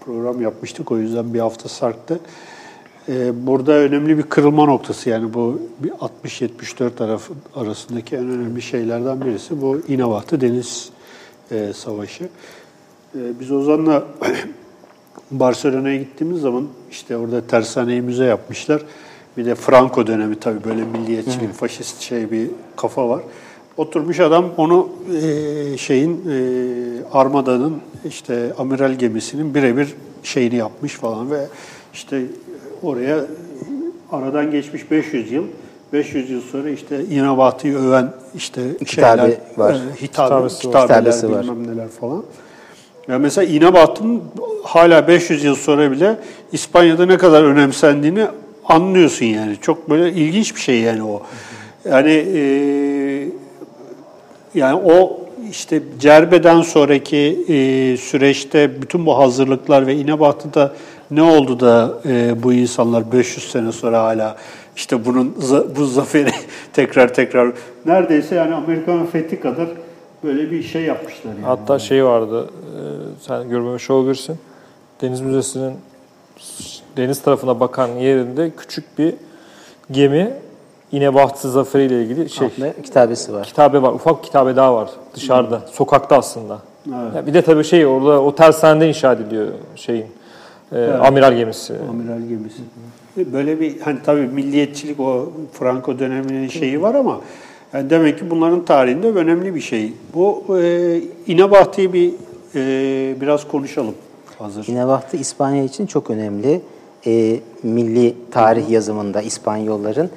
[0.00, 0.92] program yapmıştık.
[0.92, 2.20] O yüzden bir hafta sarktı.
[3.08, 9.20] E, burada önemli bir kırılma noktası yani bu bir 60-74 tarafı arasındaki en önemli şeylerden
[9.20, 10.90] birisi bu İnebahtı Deniz
[11.50, 12.24] e, Savaşı.
[13.14, 14.04] E, biz Ozan'la
[15.30, 18.82] Barcelona'ya gittiğimiz zaman işte orada tersaneyi müze yapmışlar.
[19.36, 23.22] Bir de Franco dönemi tabii böyle milliyetçi faşist şey bir kafa var.
[23.76, 24.88] Oturmuş adam onu
[25.22, 26.36] e, şeyin e,
[27.12, 27.76] Armada'nın
[28.08, 29.88] işte amiral gemisinin birebir
[30.22, 31.46] şeyini yapmış falan ve
[31.94, 32.22] işte
[32.82, 33.20] oraya
[34.12, 35.44] aradan geçmiş 500 yıl
[35.92, 39.72] 500 yıl sonra işte İnebatı'yı öven işte Kitabe şeyler var.
[39.74, 41.42] e, hitabe, Kitabesi Kitabesi var.
[41.42, 42.22] bilmem neler falan.
[43.08, 44.22] Ya mesela İnebatı'nın
[44.64, 46.18] hala 500 yıl sonra bile
[46.52, 48.26] İspanya'da ne kadar önemsendiğini
[48.64, 49.56] anlıyorsun yani.
[49.60, 51.22] Çok böyle ilginç bir şey yani o.
[51.84, 52.40] Yani e,
[54.54, 60.72] yani o işte Cerbe'den sonraki e, süreçte bütün bu hazırlıklar ve İnebatı'da
[61.10, 64.36] ne oldu da e, bu insanlar 500 sene sonra hala
[64.76, 65.34] işte bunun
[65.76, 66.30] bu zaferi
[66.72, 67.52] tekrar tekrar
[67.86, 69.68] neredeyse yani Amerikan fethi kadar
[70.24, 71.44] böyle bir şey yapmışlar yani.
[71.44, 72.80] Hatta şey vardı, e,
[73.26, 74.38] sen görmemiş olabilirsin.
[75.00, 75.74] Deniz Müzesi'nin
[76.96, 79.14] deniz tarafına bakan yerinde küçük bir
[79.90, 80.32] gemi
[80.92, 83.44] İnebahtı Zaferi ile ilgili şey Altında kitabesi var.
[83.46, 83.92] kitabe var.
[83.92, 86.58] Ufak bir kitabe daha var dışarıda, sokakta aslında.
[86.90, 90.06] Ya bir de tabii şey orada o tersanede inşa ediliyor şeyin.
[90.72, 91.74] e, Amiral gemisi.
[91.90, 92.62] Amiral gemisi.
[93.32, 97.20] Böyle bir hani tabii milliyetçilik o Franco döneminin şeyi var ama
[97.72, 99.92] yani demek ki bunların tarihinde önemli bir şey.
[100.14, 102.12] Bu e, İnebahtı'yı bir
[102.54, 103.94] e, biraz konuşalım
[104.38, 104.66] Hazır.
[104.68, 106.60] İnevahtı İspanya için çok önemli.
[107.06, 110.10] E, milli tarih yazımında İspanyolların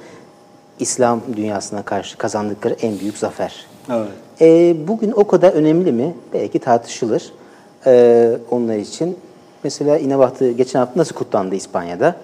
[0.78, 3.66] İslam dünyasına karşı kazandıkları en büyük zafer.
[3.90, 4.08] Evet.
[4.40, 6.14] E, bugün o kadar önemli mi?
[6.32, 7.32] Belki tartışılır
[7.86, 9.18] e, onlar için.
[9.64, 12.16] Mesela İnebahtı geçen hafta nasıl kutlandı İspanya'da?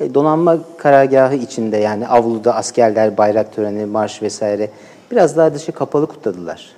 [0.00, 4.70] E, donanma karargahı içinde yani avluda askerler, bayrak töreni, marş vesaire
[5.10, 6.74] biraz daha dışı kapalı kutladılar.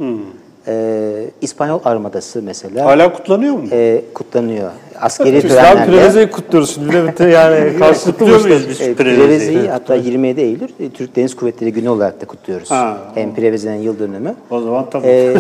[0.69, 3.63] E, İspanyol armadası mesela Hala kutlanıyor mu?
[3.73, 4.71] e, kutlanıyor.
[5.01, 5.91] Askeri Biz daha törenlerle.
[5.93, 7.23] Preveze'yi kutluyoruz şimdi.
[7.23, 9.69] Yani karşılıklı muyuz biz E, Preveze'yi?
[9.69, 12.71] Hatta 27 Eylül e, Türk Deniz Kuvvetleri Günü olarak da kutluyoruz.
[12.71, 12.99] Ha.
[13.15, 14.35] Hem Preveze'nin yıl dönümü.
[14.51, 15.09] O zaman tamam.
[15.09, 15.35] Ee,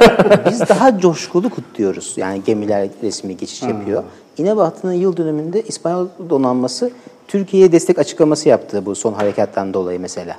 [0.50, 2.14] biz daha coşkulu kutluyoruz.
[2.16, 4.02] Yani gemiler resmi geçiş yapıyor.
[4.38, 6.90] İnebahtı'nın yıl dönümünde İspanyol donanması
[7.28, 10.36] Türkiye'ye destek açıklaması yaptı bu son harekattan dolayı mesela.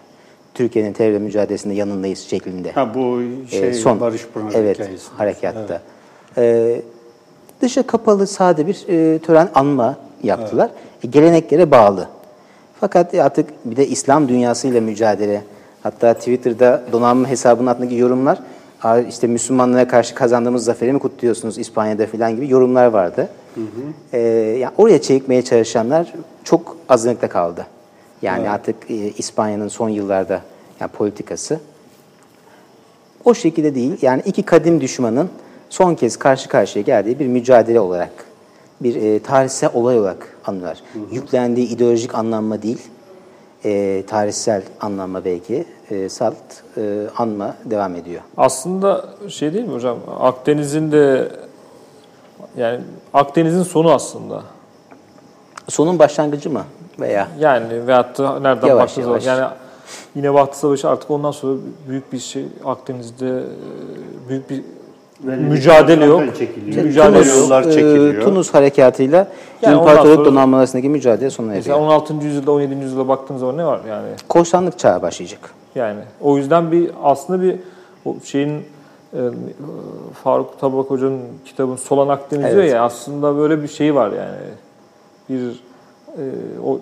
[0.56, 2.72] Türkiye'nin terörle mücadelesinde yanındayız şeklinde.
[2.72, 4.80] ha bu şey Ee, son Barış Pınar evet,
[5.18, 5.82] harekatta.
[6.38, 6.82] Ee,
[7.62, 10.70] dışa kapalı sade bir e, tören anma yaptılar.
[11.04, 12.08] E, geleneklere bağlı.
[12.80, 15.42] Fakat artık bir de İslam dünyasıyla mücadele.
[15.84, 18.40] Hatta Twitter'da donanma hesabının altındaki yorumlar
[18.84, 23.30] "Aa, işte Müslümanlara karşı kazandığımız zaferi mi kutluyorsunuz İspanya'da falan gibi yorumlar vardı.
[24.14, 24.20] Ee,
[24.60, 27.66] yani oraya çekmeye çalışanlar çok azınlıkta kaldı.
[28.22, 30.42] Yani artık e, İspanya'nın son yıllarda
[30.80, 31.60] yani politikası
[33.26, 33.98] o şekilde değil.
[34.02, 35.30] Yani iki kadim düşmanın
[35.70, 38.26] son kez karşı karşıya geldiği bir mücadele olarak,
[38.82, 40.84] bir e, tarihsel olay olarak anılır.
[41.12, 42.82] Yüklendiği ideolojik anlamma değil,
[43.66, 46.36] e, tarihsel anlamma belki e, salt
[46.78, 48.22] e, anma devam ediyor.
[48.38, 49.98] Aslında şey değil mi hocam?
[50.20, 51.32] Akdeniz'in de
[52.58, 52.80] yani
[53.14, 54.44] Akdeniz'in sonu aslında.
[55.70, 56.64] Sonun başlangıcı mı
[57.00, 57.28] veya?
[57.40, 59.26] Yani veyahut da nereden Yavaş baktığınız yavaş.
[59.26, 59.54] Yani
[60.16, 61.58] yine Bahtı Savaşı artık ondan sonra
[61.90, 64.62] büyük bir şey Akdeniz'de e, büyük bir
[65.24, 66.36] mücadele yok.
[66.38, 66.84] Çekiliyor.
[66.86, 67.38] Mücadele Tunus.
[67.38, 68.24] Yollar e, çekiliyor.
[68.24, 69.28] Tunus harekatıyla
[69.62, 71.88] Yani İmparatorluk sonra- donanma arasındaki mücadele sona Mesela eriyor.
[71.90, 72.14] 16.
[72.14, 72.76] yüzyılda 17.
[72.84, 74.08] yüzyılda baktığınız zaman ne var yani?
[74.30, 75.40] Korsanlık çağı başlayacak.
[75.76, 77.56] Yani o yüzden bir aslında bir
[78.06, 78.64] o şeyin
[79.14, 79.20] e,
[80.24, 82.74] Faruk Tabak Hoca'nın kitabın Solan Akdeniz diyor Evet.
[82.74, 84.38] ya aslında böyle bir şey var yani.
[85.30, 85.65] Bir
[86.66, 86.80] o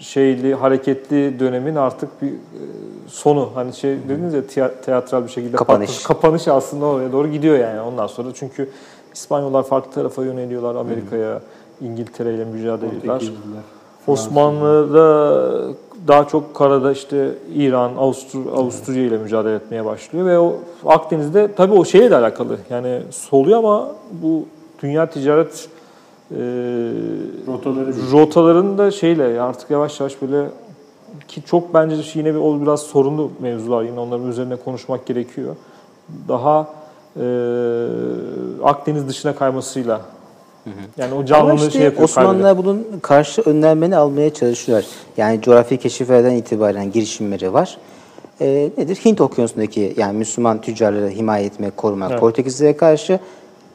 [0.00, 2.34] şeyli hareketli dönemin artık bir e,
[3.08, 3.48] sonu.
[3.54, 5.90] Hani şey dediniz ya teatral bir şekilde Kapanış.
[5.90, 8.28] patlaş- kapanış aslında oraya doğru gidiyor yani ondan sonra.
[8.34, 8.68] Çünkü
[9.14, 10.74] İspanyollar farklı tarafa yöneliyorlar.
[10.74, 11.40] Amerika'ya
[11.80, 13.24] İngiltere ile mücadele ediyorlar.
[14.06, 15.74] Osmanlı'da
[16.08, 20.56] daha çok karada işte İran, Avustur Avusturya ile mücadele etmeye başlıyor ve o
[20.86, 22.56] Akdeniz'de tabii o şeyle de alakalı.
[22.70, 23.88] Yani soluyor ama
[24.22, 24.44] bu
[24.82, 25.68] dünya ticaret
[26.30, 26.36] e,
[27.46, 30.48] Rotaları rotaların da şeyle artık yavaş yavaş böyle
[31.28, 35.56] ki çok bence yine bir o biraz sorunlu mevzular yine onların üzerine konuşmak gerekiyor.
[36.28, 36.68] Daha
[37.16, 37.24] e,
[38.64, 40.00] Akdeniz dışına kaymasıyla
[40.96, 42.04] yani o Ama canlılığı işte şey yapıyor.
[42.04, 44.86] Osmanlılar bunun karşı önlenmeni almaya çalışıyorlar.
[45.16, 47.78] Yani coğrafi keşiflerden itibaren girişimleri var.
[48.40, 48.96] Ee, nedir?
[49.04, 52.20] Hint okyanusundaki yani Müslüman tüccarları himaye etmek, korumak, Evet.
[52.20, 53.20] Portekizlere karşı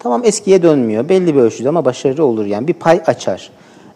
[0.05, 1.09] tamam eskiye dönmüyor.
[1.09, 2.67] Belli bir ölçüde ama başarılı olur yani.
[2.67, 3.51] Bir pay açar.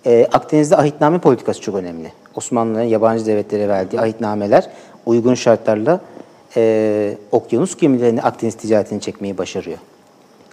[0.06, 2.12] Ee, Akdeniz'de ahitname politikası çok önemli.
[2.36, 4.70] Osmanlıların yabancı devletlere verdiği ahitnameler
[5.06, 6.02] uygun şartlarla
[6.56, 9.78] e, okyanus gemilerini Akdeniz ticaretini çekmeyi başarıyor.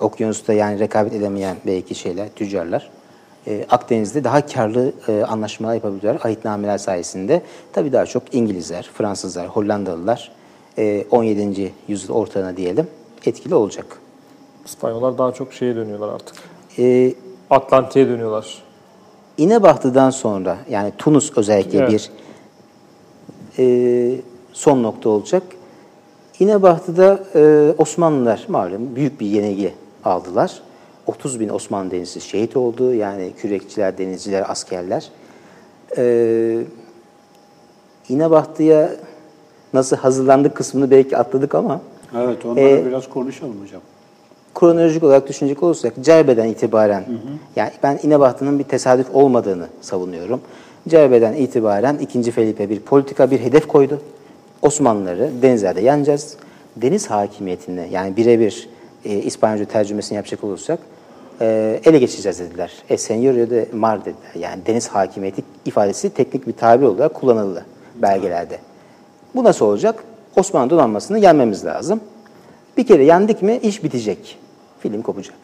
[0.01, 2.91] Okyanusta yani rekabet edemeyen belki şeyler, tüccarlar.
[3.47, 7.43] e, Akdeniz'de daha karlı e, anlaşmalar yapabiliyorlar ahitnameler sayesinde.
[7.73, 10.33] Tabii daha çok İngilizler, Fransızlar, Hollandalılar
[10.79, 11.73] e, 17.
[11.89, 12.87] yüzyıl ortalarına diyelim
[13.27, 14.06] etkili olacak.
[14.67, 16.37] İspanyollar daha çok şeye dönüyorlar artık.
[16.79, 17.15] E,
[17.51, 18.63] Atlantik'e dönüyorlar.
[19.39, 21.91] İnebahtı'dan sonra yani Tunus özellikle Evet.
[21.91, 22.11] bir
[23.59, 24.21] e,
[24.53, 25.43] son nokta olacak.
[26.41, 30.61] İnebahtı'da e, Osmanlılar malum büyük bir yenilgi aldılar.
[31.07, 32.95] 30 bin Osmanlı denizci şehit oldu.
[32.95, 35.09] Yani kürekçiler, denizciler, askerler.
[35.97, 36.59] E,
[38.09, 38.91] İnebahtı'ya
[39.73, 41.81] nasıl hazırlandık kısmını belki atladık ama
[42.17, 43.81] Evet onları Ee, biraz konuşalım hocam.
[44.59, 47.05] Kronolojik olarak düşünecek olursak Cerbe'den itibaren
[47.57, 50.41] yani ben İnebahtı'nın bir tesadüf olmadığını savunuyorum.
[50.89, 52.31] Cerbe'den itibaren 2.
[52.31, 54.01] Felipe bir politika, bir hedef koydu.
[54.63, 56.37] Osmanlıları denizlerde yeneceğiz.
[56.77, 58.69] Deniz hakimiyetini yani birebir
[59.05, 60.79] e, İspanyolca tercümesini yapacak olursak
[61.41, 62.73] e, ele geçireceğiz dediler.
[62.91, 64.35] E señor de mar dediler.
[64.39, 67.67] Yani deniz hakimiyeti ifadesi teknik bir tabir olarak kullanıldı
[68.03, 68.59] belgelerde.
[69.35, 70.05] Bu nasıl olacak?
[70.37, 72.01] Osmanlı donanmasını yenmemiz lazım.
[72.77, 74.39] Bir kere yendik mi iş bitecek.
[74.81, 75.37] Film kopacak.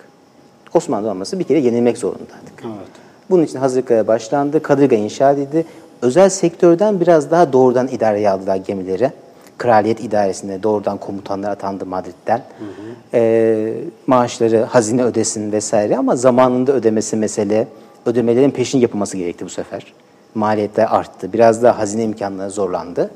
[0.74, 2.64] Osmanlı donanması bir kere yenilmek zorunda artık.
[2.64, 2.88] Evet.
[3.30, 4.62] Bunun için hazırlıklara başlandı.
[4.62, 5.64] Kadırga inşa edildi.
[6.02, 9.10] Özel sektörden biraz daha doğrudan idareye aldılar gemileri.
[9.58, 12.38] kraliyet idaresinde doğrudan komutanlar atandı Madrid'den.
[12.38, 13.16] Hı hı.
[13.16, 13.74] E,
[14.06, 17.68] maaşları hazine ödesin vesaire ama zamanında ödemesi mesele.
[18.06, 19.92] Ödemelerin peşin yapılması gerekti bu sefer.
[20.34, 21.32] Maliyetler arttı.
[21.32, 23.10] Biraz daha hazine imkanları zorlandı.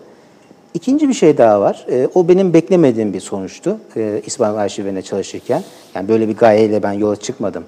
[0.77, 1.87] İkinci bir şey daha var.
[1.91, 5.63] E, o benim beklemediğim bir sonuçtu e, İspanyol arşivlerine çalışırken.
[5.95, 7.65] Yani böyle bir gayeyle ben yola çıkmadım.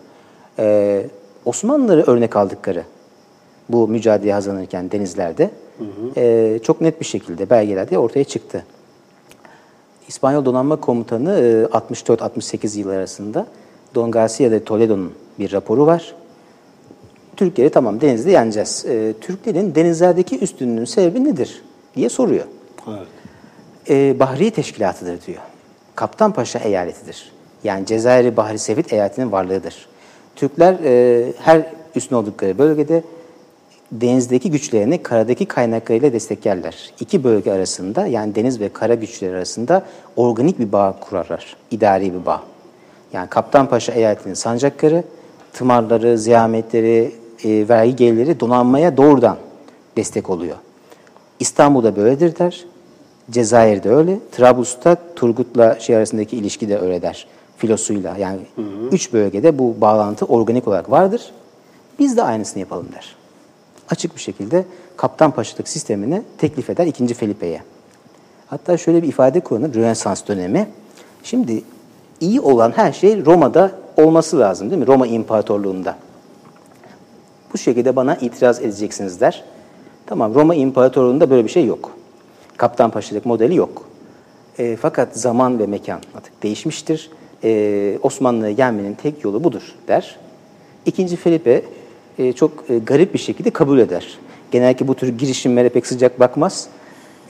[0.59, 1.02] E,
[1.44, 2.82] Osmanlıları örnek aldıkları
[3.68, 6.20] bu mücadeleye hazırlanırken denizlerde hı hı.
[6.20, 8.64] E, çok net bir şekilde belgelerde ortaya çıktı.
[10.09, 13.46] İspanyol Donanma Komutanı e, 64-68 yıl arasında
[13.94, 16.14] Don Garcia de Toledo'nun bir raporu var.
[17.36, 18.84] Türkleri tamam denizde yeneceğiz.
[18.88, 21.62] E, Türklerin denizlerdeki üstünlüğün sebebi nedir
[21.96, 22.44] diye soruyor.
[22.89, 23.07] Evet.
[23.91, 25.43] E, Bahriye Teşkilatı'dır diyor.
[25.95, 27.33] Kaptan Paşa eyaletidir.
[27.64, 29.89] Yani Cezayir Bahri Sefit eyaletinin varlığıdır.
[30.37, 31.62] Türkler e, her
[31.95, 33.03] üstün oldukları bölgede
[33.93, 36.91] denizdeki güçlerini karadaki kaynaklarıyla desteklerler.
[37.01, 39.83] İki bölge arasında yani deniz ve kara güçleri arasında
[40.16, 41.57] organik bir bağ kurarlar.
[41.70, 42.43] İdari bir bağ.
[43.12, 45.05] Yani Kaptan Paşa eyaletinin sancakları,
[45.53, 47.14] tımarları, ziyametleri,
[47.45, 49.37] e, vergi gelirleri donanmaya doğrudan
[49.97, 50.57] destek oluyor.
[51.41, 52.64] İstanbul'da böyledir der.
[53.30, 54.18] Cezayir'de öyle.
[54.32, 57.26] Trablus'ta Turgut'la şey arasındaki ilişki de öyle der.
[57.57, 58.89] Filosuyla yani hı hı.
[58.93, 61.32] üç bölgede bu bağlantı organik olarak vardır.
[61.99, 63.16] Biz de aynısını yapalım der.
[63.91, 64.64] Açık bir şekilde
[64.97, 67.14] kaptan paşalık sistemini teklif eder 2.
[67.14, 67.62] Felipe'ye.
[68.47, 70.68] Hatta şöyle bir ifade kullanır Rönesans dönemi.
[71.22, 71.62] Şimdi
[72.20, 74.86] iyi olan her şey Roma'da olması lazım değil mi?
[74.86, 75.97] Roma İmparatorluğu'nda.
[77.53, 79.45] Bu şekilde bana itiraz edeceksiniz der.
[80.09, 81.90] Tamam Roma İmparatorluğu'nda böyle bir şey yok.
[82.56, 83.88] Kaptan paşalık modeli yok.
[84.59, 87.11] E, fakat zaman ve mekan artık değişmiştir.
[87.44, 90.16] E, Osmanlı'ya gelmenin tek yolu budur der.
[90.86, 91.62] İkinci Felipe
[92.18, 94.18] e, çok e, garip bir şekilde kabul eder.
[94.50, 96.68] Genellikle bu tür girişimlere pek sıcak bakmaz.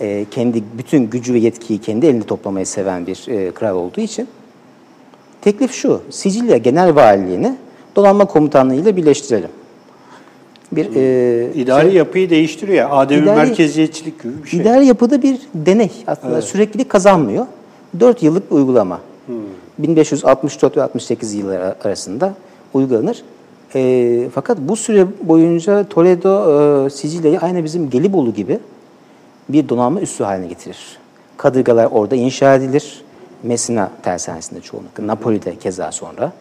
[0.01, 4.29] E, kendi bütün gücü ve yetkiyi kendi elinde toplamayı seven bir e, kral olduğu için.
[5.41, 7.57] Teklif şu, Sicilya Genel Valiliğini
[7.97, 9.51] donanma komutanlığı ile birleştirelim
[10.73, 12.89] bir e, idari şey, yapıyı değiştiriyor.
[12.91, 14.61] Ademi idari, merkeziyetçilik gibi bir şey.
[14.61, 16.45] İdari yapıda bir deney aslında evet.
[16.45, 17.47] süreklilik kazanmıyor.
[18.01, 19.01] 4 yıllık bir uygulama.
[19.27, 19.37] Hmm.
[19.79, 22.35] 1564 ve 68 yılları arasında
[22.75, 23.23] uygulanır.
[23.75, 28.59] E, fakat bu süre boyunca Toledo e, Sicilya'yı aynı bizim Gelibolu gibi
[29.49, 30.99] bir donanma üssü haline getirir.
[31.37, 33.03] Kadırgalar orada inşa edilir.
[33.43, 35.07] Messina tersanesinde çoğunlukla.
[35.07, 36.33] Napoli'de keza sonra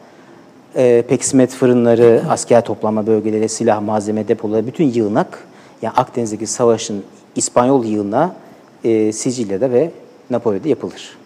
[0.77, 5.47] e, peksimet fırınları, asker toplanma bölgeleri, silah malzeme depoları, bütün yığınak,
[5.81, 7.03] yani Akdeniz'deki savaşın
[7.35, 8.35] İspanyol yığına
[8.83, 9.91] e, Sicilya'da ve
[10.29, 11.17] Napoli'de yapılır.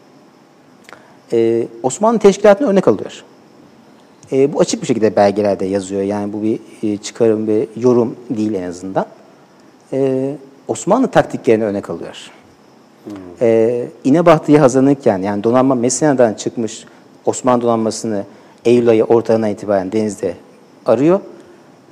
[1.34, 3.24] E, Osmanlı teşkilatına örnek alıyor.
[4.32, 6.02] E, bu açık bir şekilde belgelerde yazıyor.
[6.02, 9.06] Yani bu bir e, çıkarım ve yorum değil en azından.
[9.94, 10.32] E,
[10.68, 12.32] Osmanlı taktiklerini örnek alıyor.
[13.04, 13.14] Hmm.
[13.42, 16.86] E, İnebahtı'ya hazırlanırken yani donanma Messina'dan çıkmış
[17.26, 18.24] Osmanlı donanmasını
[18.66, 20.34] Eylül ayı ortalarına itibaren denizde
[20.86, 21.20] arıyor.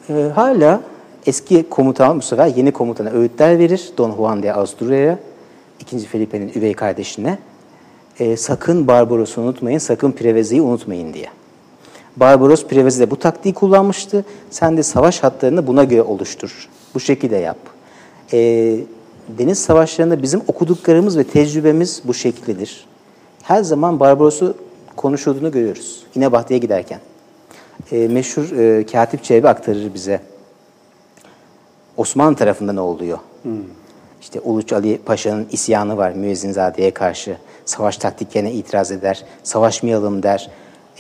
[0.10, 0.82] E, hala
[1.26, 3.90] eski komutan bu sefer yeni komutana öğütler verir.
[3.98, 5.20] Don Juan de Asturya'ya,
[5.80, 7.38] ikinci Felipe'nin üvey kardeşine.
[8.20, 11.28] E, sakın Barbaros'u unutmayın, sakın Preveze'yi unutmayın diye.
[12.18, 14.26] Barbaros Preveze'de bu taktiği kullanmıştı.
[14.50, 16.70] Sen de savaş hatlarını buna göre oluştur.
[16.94, 17.58] Bu şekilde yap.
[18.34, 18.40] E,
[19.38, 22.86] deniz savaşlarında bizim okuduklarımız ve tecrübemiz bu şeklidir.
[23.44, 24.56] Her zaman Barbaros'u
[25.00, 26.04] konuşulduğunu görüyoruz.
[26.16, 27.00] İnebahtı'ya giderken.
[27.92, 30.22] E, meşhur e, Katip Çelebi aktarır bize.
[31.98, 33.18] Osmanlı tarafında ne oluyor?
[33.44, 33.52] Hmm.
[34.22, 37.38] İşte Uluç Ali Paşa'nın isyanı var Müezzinzade'ye karşı.
[37.66, 39.26] Savaş taktiklerine itiraz eder.
[39.44, 40.50] Savaşmayalım der.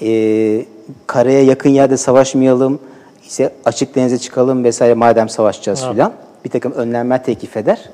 [0.01, 0.65] E,
[1.07, 2.79] karaya yakın yerde savaşmayalım.
[3.23, 6.13] İşte açık denize çıkalım vesaire madem savaşacağız filan.
[6.45, 7.89] Bir takım önlemler teklif eder.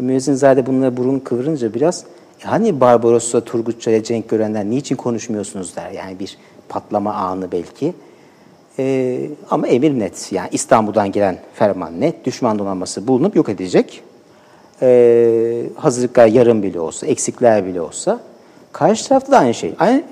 [0.00, 2.04] E, Müezzinzade bunlara burun kıvırınca biraz
[2.42, 5.90] hani Barbaros'la Turgutça'ya Cenk Görenler niçin konuşmuyorsunuz der.
[5.90, 7.94] Yani bir patlama anı belki.
[8.78, 10.32] Ee, ama emir net.
[10.32, 12.24] Yani İstanbul'dan gelen ferman net.
[12.24, 14.02] Düşman donanması bulunup yok edecek.
[14.82, 18.20] Ee, hazırlıklar yarım bile olsa, eksikler bile olsa.
[18.72, 19.74] Karşı tarafta da aynı şey.
[19.78, 20.02] Aynı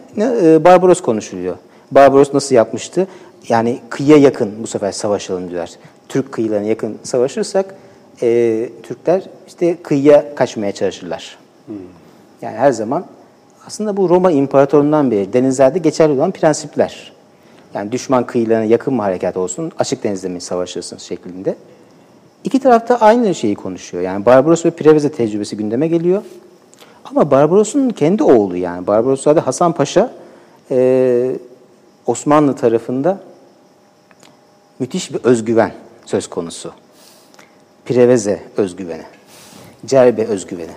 [0.43, 1.57] e, Barbaros konuşuluyor.
[1.91, 3.07] Barbaros nasıl yapmıştı?
[3.49, 5.71] Yani kıyıya yakın bu sefer savaşalım diyorlar.
[6.09, 7.75] Türk kıyılarına yakın savaşırsak
[8.23, 11.39] e, Türkler işte kıyıya kaçmaya çalışırlar.
[11.67, 11.77] Hmm.
[12.45, 13.05] Yani her zaman
[13.67, 17.13] aslında bu Roma İmparatorluğundan beri denizlerde geçerli olan prensipler.
[17.75, 21.57] Yani düşman kıyılarına yakın mı harekat olsun, açık denizde mi savaşırsınız şeklinde.
[22.45, 24.03] İki tarafta aynı şeyi konuşuyor.
[24.03, 26.23] Yani Barbaros ve Preveze tecrübesi gündeme geliyor.
[27.05, 28.87] Ama Barbaros'un kendi oğlu yani.
[28.87, 30.13] Barbaros zaten Hasan Paşa
[30.71, 31.37] e,
[32.07, 33.19] Osmanlı tarafında
[34.79, 35.73] müthiş bir özgüven
[36.07, 36.73] söz konusu.
[37.85, 39.05] Preveze özgüveni,
[39.87, 40.73] Cerbe özgüveni.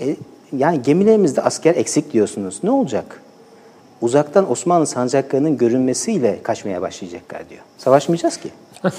[0.00, 0.16] E,
[0.56, 2.60] Yani gemilerimizde asker eksik diyorsunuz.
[2.62, 3.20] Ne olacak?
[4.00, 7.60] Uzaktan Osmanlı sancaklarının görünmesiyle kaçmaya başlayacaklar diyor.
[7.78, 8.48] Savaşmayacağız ki.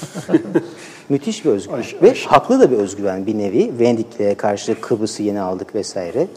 [1.10, 1.80] Müthiş bir özgüven.
[1.80, 3.80] Aş- Ve aş- haklı da bir özgüven bir nevi.
[3.80, 6.28] Venediklere karşı Kıbrıs'ı yeni aldık vesaire.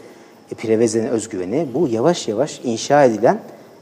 [0.51, 3.39] E, Preveze'nin özgüveni bu yavaş yavaş inşa edilen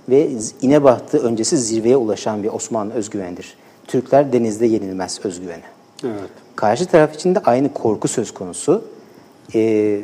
[0.10, 0.30] ve
[0.62, 3.58] İnebahtı öncesi zirveye ulaşan bir Osmanlı özgüvenidir.
[3.88, 5.64] Türkler denizde yenilmez özgüveni.
[6.04, 6.30] Evet.
[6.56, 8.86] Karşı taraf için de aynı korku söz konusu.
[9.56, 10.00] Ee,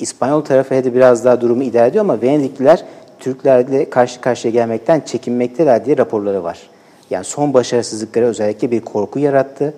[0.00, 2.84] İspanyol tarafı hadi biraz daha durumu idare ediyor ama Venedikliler
[3.20, 6.70] Türklerle karşı karşıya gelmekten çekinmekteler diye raporları var.
[7.10, 9.74] Yani son başarısızlıkları özellikle bir korku yarattı.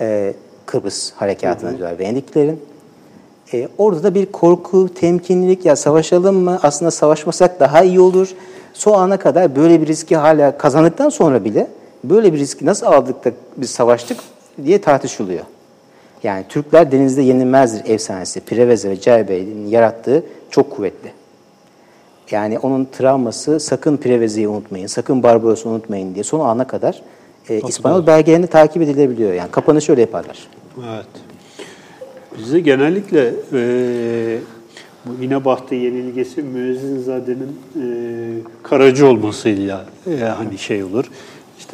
[0.00, 0.34] Ee,
[0.66, 2.60] Kıbrıs harekatına diyorlar Venediklilerin.
[3.52, 6.58] Ee, orada da bir korku, temkinlilik ya savaşalım mı?
[6.62, 8.34] Aslında savaşmasak daha iyi olur.
[8.72, 11.66] Son ana kadar böyle bir riski hala kazandıktan sonra bile
[12.04, 14.20] böyle bir riski nasıl aldık da biz savaştık
[14.64, 15.44] diye tartışılıyor.
[16.24, 18.40] Yani Türkler denizde yenilmezdir efsanesi.
[18.40, 21.12] Preveze ve Cerbe'nin yarattığı çok kuvvetli.
[22.30, 27.02] Yani onun travması sakın Preveze'yi unutmayın, sakın Barbaros'u unutmayın diye son ana kadar
[27.48, 29.32] e, İspanyol belgelerinde takip edilebiliyor.
[29.32, 30.48] Yani kapanışı öyle yaparlar.
[30.78, 31.06] Evet.
[32.38, 34.38] Bizde genellikle e,
[35.04, 37.86] bu İnebahtı yenilgisi Müezzinzade'nin e,
[38.62, 41.04] karacı olmasıyla e, hani şey olur.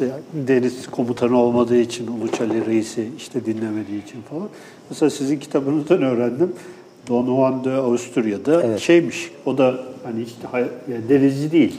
[0.01, 4.49] İşte deniz komutanı olmadığı için Uluçali Reis'i işte dinlemediği için falan.
[4.89, 6.53] Mesela sizin kitabınızdan öğrendim.
[7.07, 9.31] Don Juan de Avusturya'da şeymiş.
[9.45, 10.47] O da hani işte
[10.91, 11.75] yani denizci değil.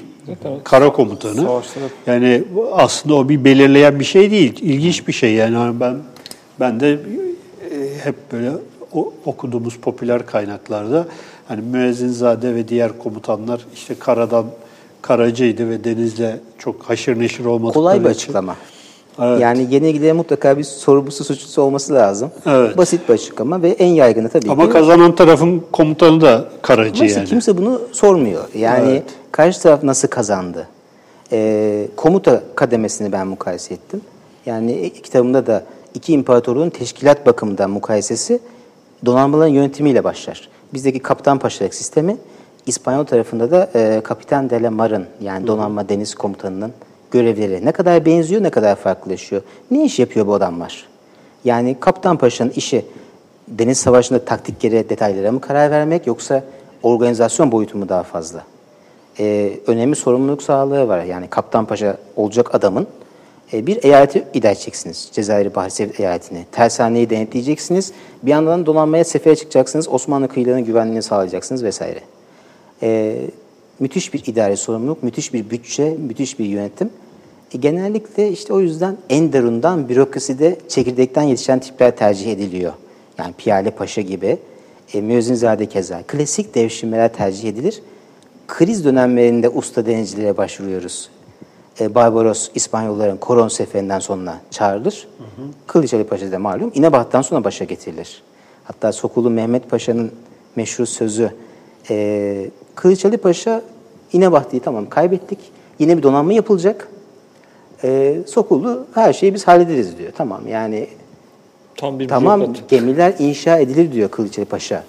[0.65, 1.35] Kara komutanı.
[1.35, 4.59] Savaşta da- Yani aslında o bir belirleyen bir şey değil.
[4.63, 5.97] İlginç bir şey yani Hani ben
[6.61, 6.99] ben de e,
[8.05, 8.51] hep böyle
[8.95, 11.07] o- okuduğumuz popüler kaynaklarda
[11.49, 14.47] hani Müezzinzade ve diğer komutanlar işte karadan
[15.03, 18.57] karacıydı ve denizle çok haşır neşir olmadıkları Kolay bir için- açıklama.
[19.23, 19.41] Evet.
[19.41, 22.31] Yani yenilgide mutlaka bir sorumlusu suçlusu olması lazım.
[22.47, 22.77] Evet.
[22.79, 24.71] Basit bir açıklama ve en yaygını tabii Ama ki.
[24.73, 27.29] kazanan tarafın komutanı da karacı Ama işte yani.
[27.29, 28.45] kimse bunu sormuyor.
[28.55, 29.03] Yani Evet.
[29.33, 30.69] karşı taraf nasıl kazandı?
[31.33, 34.01] Ee, komuta kademesini ben mukayese ettim.
[34.47, 38.41] Yani kitabımda da iki imparatorluğun teşkilat bakımından mukayesesi
[39.07, 40.49] donanmaların yönetimiyle başlar.
[40.75, 42.17] Bizdeki kaptan paşalık sistemi,
[42.67, 46.73] İspanyol tarafında da e, Kapitan de la Mar'ın yani donanma deniz komutanının
[47.11, 49.43] görevleri ne kadar benziyor ne kadar farklılaşıyor.
[49.71, 50.87] Ne iş yapıyor bu adamlar?
[51.45, 52.85] Yani Kaptan Paşa'nın işi
[53.49, 56.45] deniz savaşında taktiklere, detaylara mı karar vermek yoksa
[56.83, 58.45] organizasyon boyutu mu daha fazla?
[59.19, 61.05] Ee, önemli sorumluluk sağlığı var.
[61.05, 62.87] Yani Kaptan Paşa olacak adamın
[63.53, 65.09] e, bir eyaleti idare edeceksiniz.
[65.13, 66.47] Cezayir Bahri Sevil eyaletini.
[66.53, 67.93] Tersaneyi denetleyeceksiniz.
[68.23, 69.89] Bir yandan donanmaya sefere çıkacaksınız.
[69.89, 72.01] Osmanlı kıyılarının güvenliğini sağlayacaksınız vesaire.
[72.83, 73.17] Ee,
[73.81, 76.91] müthiş bir idare sorumluluk, müthiş bir bütçe, müthiş bir yönetim.
[77.55, 82.73] E, genellikle işte o yüzden en darundan bürokraside çekirdekten yetişen tipler tercih ediliyor.
[83.19, 84.39] Yani Piyale Paşa gibi,
[84.95, 86.03] e, Müezzinzade keza.
[86.03, 87.83] Klasik devşirmeler tercih edilir.
[88.49, 91.11] Kriz dönemlerinde usta denizcilere başvuruyoruz.
[91.81, 95.09] E, Barbaros İspanyolların Koron seferinden sonra çağrılır.
[95.67, 98.23] Kılıç Ali Paşa da malum İnebaht'tan sonra başa getirilir.
[98.65, 100.13] Hatta Sokulu Mehmet Paşa'nın
[100.57, 101.31] meşhur sözü
[101.91, 103.63] e, Kılıç Ali Paşa
[104.13, 105.39] İnebaht'ı tamam kaybettik.
[105.79, 106.89] Yine bir donanma yapılacak.
[107.85, 110.13] E, Sokulu her şeyi biz hallederiz diyor.
[110.17, 110.87] Tamam yani
[111.77, 112.69] Tam bir Tamam bürokrat.
[112.69, 114.85] gemiler inşa edilir diyor Kılıçdaroğlu Paşa.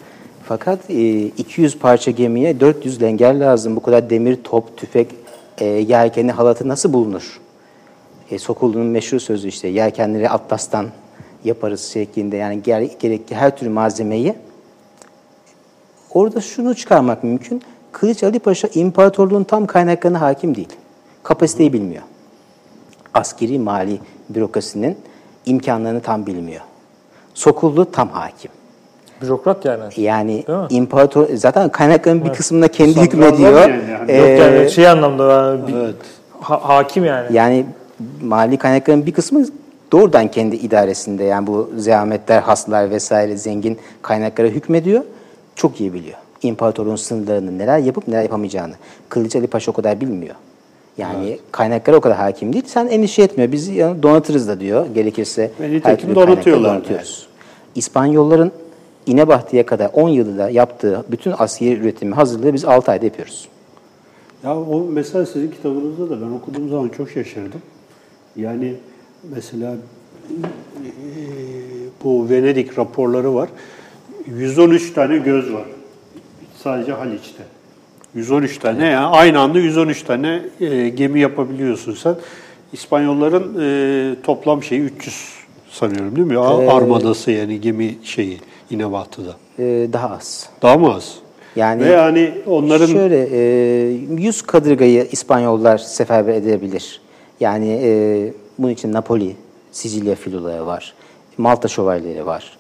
[0.46, 3.76] Fakat e, 200 parça gemiye 400 lenger lazım.
[3.76, 5.08] Bu kadar demir, top, tüfek,
[5.58, 7.39] e, yelkenli halatı nasıl bulunur?
[8.32, 10.86] E, Sokulu'nun meşhur sözü işte yelkenleri atlastan
[11.46, 12.38] yaparız şeklinde.
[12.38, 14.34] Yani gere- gerekli her türlü malzemeyi
[16.14, 17.61] Orada şunu çıkarmak mümkün.
[17.91, 20.70] Kılıç Ali Paşa imparatorluğun tam kaynaklarına hakim değil.
[21.24, 22.01] Kapasiteyi bilmiyor.
[23.14, 23.99] Askeri mali
[24.30, 24.97] bürokrasinin
[25.45, 26.61] imkanlarını tam bilmiyor.
[27.34, 28.51] Sokullu tam hakim.
[29.22, 29.84] Bürokrat yani.
[29.97, 33.59] Yani imparator zaten kaynakların bir kısmında kendi Sadrazam hükmediyor.
[33.70, 34.11] yani, yani.
[34.11, 35.95] Ee, Yok yani şey anlamda yani bir- Evet.
[36.39, 37.28] ha- hakim yani.
[37.36, 37.66] Yani
[38.22, 39.45] mali kaynakların bir kısmı
[39.91, 41.24] doğrudan kendi idaresinde.
[41.24, 45.03] Yani bu zahmetler, haslar vesaire zengin kaynaklara hükmediyor.
[45.56, 46.18] Çok iyi biliyor.
[46.41, 48.74] İmparatorluğun sınırlarını neler yapıp neler yapamayacağını.
[49.10, 50.36] Kılıç Ali Paşa o kadar bilmiyor.
[50.97, 52.64] Yani kaynaklara o kadar hakim değil.
[52.68, 53.51] Sen endişe etmiyor.
[53.51, 54.86] Biz yani donatırız da diyor.
[54.95, 55.51] Gerekirse
[55.84, 57.28] her türlü donatıyorlar donatıyoruz.
[57.76, 58.51] İspanyolların
[59.06, 63.47] İnebahtı'ya kadar 10 yılda yaptığı bütün askeri üretimi hazırlığı biz 6 ayda yapıyoruz.
[64.43, 67.62] Ya o mesela sizin kitabınızda da ben okuduğum zaman çok şaşırdım.
[68.36, 68.74] Yani
[69.36, 69.76] mesela
[70.30, 70.38] e,
[72.04, 73.49] bu Venedik raporları var.
[74.28, 75.65] 113 tane göz var.
[76.63, 77.43] Sadece Haliç'te.
[78.15, 82.15] 113 tane yani aynı anda 113 tane e, gemi yapabiliyorsun sen.
[82.74, 85.15] İspanyolların e, toplam şeyi 300
[85.69, 86.38] sanıyorum değil mi?
[86.38, 88.38] A- Armadası yani gemi şeyi
[88.69, 89.36] İnebatı'da.
[89.59, 90.49] Ee, daha az.
[90.61, 91.15] Daha mı az?
[91.55, 97.01] Yani Ve yani onların şöyle e, 100 kadırgayı İspanyollar seferber edebilir.
[97.39, 99.36] Yani e, bunun için Napoli,
[99.71, 100.93] Sicilya filoları var.
[101.38, 102.57] Malta şövalyeleri var.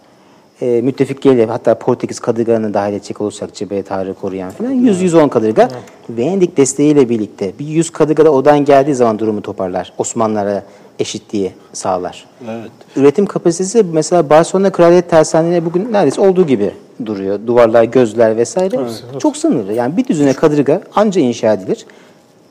[0.63, 5.69] E, müttefikleriyle hatta Portekiz kadırgalarını dahil edecek olursak Cebeli Tarık'ı koruyan falan 100-110 kadırga
[6.09, 9.93] Venedik desteğiyle birlikte bir 100 kadırga da odan geldiği zaman durumu toparlar.
[9.97, 10.63] Osmanlılara
[10.99, 12.25] eşitliği sağlar.
[12.49, 12.71] Evet.
[12.95, 16.71] Üretim kapasitesi mesela Barcelona Kraliyet Tersaneleri bugün neredeyse olduğu gibi
[17.05, 17.39] duruyor.
[17.47, 18.79] Duvarlar, gözler vesaire.
[19.19, 19.73] Çok sınırlı.
[19.73, 21.85] Yani bir düzine kadırga anca inşa edilir.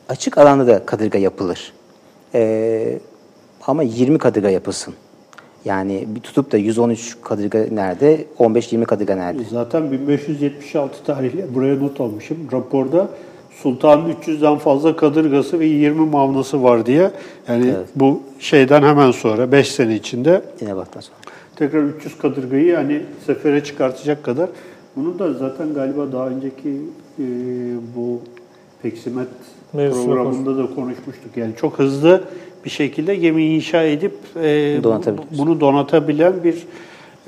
[0.09, 1.73] Açık alanda da kadırga yapılır.
[2.35, 2.99] Ee,
[3.67, 4.95] ama 20 kadırga yapılsın.
[5.65, 9.43] Yani bir tutup da 113 kadırga nerede, 15-20 kadırga nerede?
[9.51, 12.37] Zaten 1576 tarihli buraya not almışım.
[12.53, 13.09] Raporda
[13.63, 17.11] Sultanın 300'den fazla kadırgası ve 20 mavnası var diye.
[17.49, 21.17] Yani bu şeyden hemen sonra 5 sene içinde Yine baktan sonra.
[21.57, 24.49] tekrar 300 kadırgayı yani sefere çıkartacak kadar.
[24.97, 26.69] Bunu da zaten galiba daha önceki
[27.19, 27.25] e,
[27.97, 28.21] bu
[28.83, 29.29] Peksimet
[29.73, 31.37] Mevzusu programında da konuşmuştuk.
[31.37, 32.25] Yani çok hızlı
[32.65, 34.81] bir şekilde gemi inşa edip e,
[35.39, 36.67] bunu donatabilen bir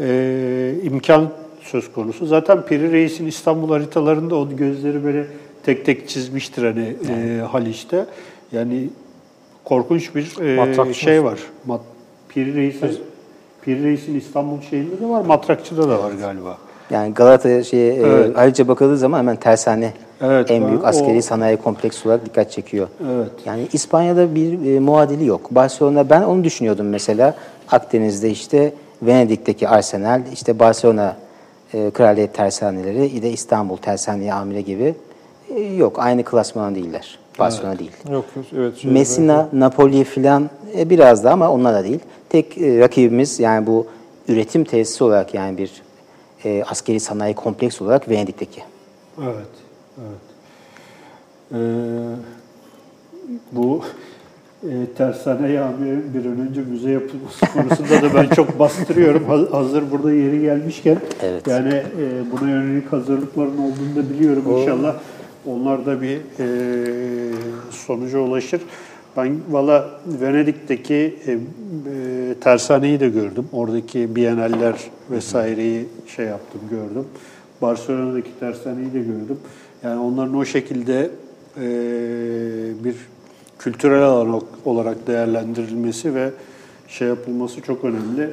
[0.01, 1.29] e, imkan
[1.63, 2.27] söz konusu.
[2.27, 5.27] Zaten Piri Reis'in İstanbul haritalarında o gözleri böyle
[5.63, 8.07] tek tek çizmiştir hani e, Haliç'te.
[8.53, 8.89] Yani
[9.65, 11.39] korkunç bir e, Matrakçı şey var.
[11.67, 11.81] Mat,
[12.29, 12.99] Piri Reis'in
[13.63, 16.59] Piri Reis'in İstanbul şeyinde de var, Matrakçı'da da var galiba.
[16.91, 18.31] Yani Galata şey, Evet.
[18.31, 22.51] e, Haliç'e bakıldığı zaman hemen tersane Evet, en büyük o- askeri sanayi kompleksi olarak dikkat
[22.51, 22.89] çekiyor.
[23.15, 23.31] Evet.
[23.45, 25.51] Yani İspanya'da bir e, muadili yok.
[25.51, 27.35] Barcelona ben onu düşünüyordum mesela.
[27.71, 31.17] Akdeniz'de işte Venedik'teki Arsenal, işte Barcelona
[31.75, 34.95] e, Kraliyet Tersaneleri, de İstanbul Tersane Amire gibi
[35.57, 35.99] e, yok.
[35.99, 37.19] Aynı klasmana değiller.
[37.39, 37.91] Barcelona değil.
[38.11, 38.25] Yok
[38.57, 38.77] evet.
[38.77, 42.01] şey- Messina, Napoli filan e, biraz da ama onlar da değil.
[42.29, 43.87] Tek e, rakibimiz yani bu
[44.29, 45.83] üretim tesisi olarak yani bir
[46.45, 48.63] e, askeri sanayi kompleks olarak Venedik'teki.
[49.23, 49.47] Evet,
[49.99, 50.21] evet.
[51.53, 51.57] Ee,
[53.53, 53.83] bu
[54.63, 59.25] e, tersane yağmurun bir önce müze yapılması konusunda da ben çok bastırıyorum.
[59.25, 60.99] Ha- Hazır burada yeri gelmişken.
[61.23, 61.47] Evet.
[61.47, 64.45] Yani e, buna yönelik hazırlıkların olduğunu da biliyorum.
[64.59, 64.97] İnşallah
[65.47, 66.47] onlar da bir e,
[67.71, 68.61] sonuca ulaşır.
[69.17, 70.95] Ben valla Venedik'teki
[71.27, 71.39] e, e,
[72.41, 73.45] tersaneyi de gördüm.
[73.53, 74.75] Oradaki biyeneller
[75.11, 75.85] vesaireyi
[76.17, 77.05] şey yaptım, gördüm.
[77.63, 79.39] Barcelona'daki tersaneyi de gördüm.
[79.85, 81.11] Yani onların o şekilde
[81.57, 81.65] e,
[82.85, 82.95] bir
[83.59, 86.31] kültürel alan olarak değerlendirilmesi ve
[86.89, 88.31] şey yapılması çok önemli.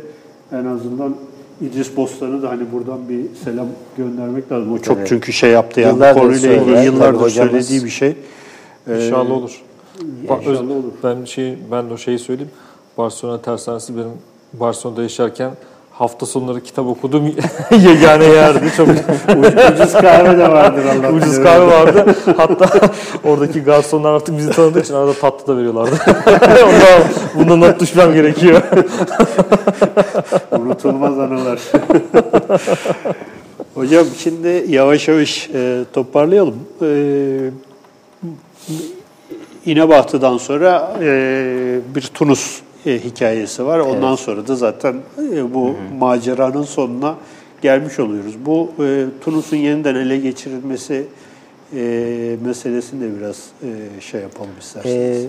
[0.51, 1.15] En azından
[1.61, 4.73] İdris Bostan'ı da hani buradan bir selam göndermek lazım.
[4.73, 5.07] O çok Evet.
[5.07, 8.15] çünkü şey yaptı yani Yıllardır konuyla ilgili yıllardır hocamız- söylediği bir şey.
[8.87, 9.61] Ee, İnşallah olur.
[10.23, 10.91] İnşallah öz- olur.
[11.03, 12.51] Ben şey ben de o şeyi söyleyeyim.
[12.97, 14.11] Barcelona tersanesi benim
[14.53, 15.51] Barcelona'da yaşarken
[15.93, 17.25] hafta sonları kitap okuduğum
[17.71, 18.71] yegane yerdi.
[18.77, 18.89] Çok
[19.73, 22.15] Ucuz kahve de vardır Allah ucuz kahve vardı.
[22.37, 22.89] Hatta
[23.23, 25.95] oradaki garsonlar artık bizi tanıdığı için arada tatlı da veriyorlardı.
[26.65, 27.03] Ondan,
[27.35, 28.61] bundan not düşmem gerekiyor.
[30.51, 31.59] Unutulmaz anılar.
[33.75, 36.55] Hocam şimdi yavaş yavaş e, toparlayalım.
[36.81, 36.87] E,
[39.65, 43.79] İnebahtı'dan sonra e, bir Tunus e, hikayesi var.
[43.79, 44.95] Ondan sonra da zaten
[45.33, 47.15] e, bu maceranın sonuna
[47.61, 48.33] gelmiş oluyoruz.
[48.45, 51.05] Bu e, Tunus'un yeniden ele geçirilmesi
[51.75, 55.25] e, meselesini de biraz e, şey yapalım isterseniz.
[55.25, 55.27] E,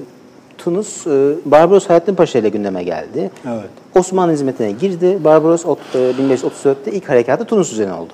[0.59, 3.30] Tunus, e, Barbaros Hayrettin Paşa ile gündeme geldi.
[3.46, 3.70] evet.
[3.94, 5.18] Osmanlı hizmetine girdi.
[5.24, 8.12] Barbaros e, 1534'te ilk harekatı Tunus üzerine oldu.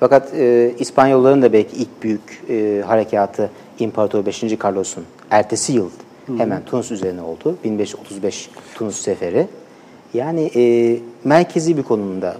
[0.00, 4.42] Fakat e, İspanyolların da belki ilk büyük e, harekatı İmparator 5.
[4.64, 5.90] Carlos'un ertesi yıl
[6.36, 7.56] hemen Tunus üzerine oldu.
[7.64, 9.46] 1535 Tunus seferi.
[10.14, 12.36] Yani e, merkezi bir konumda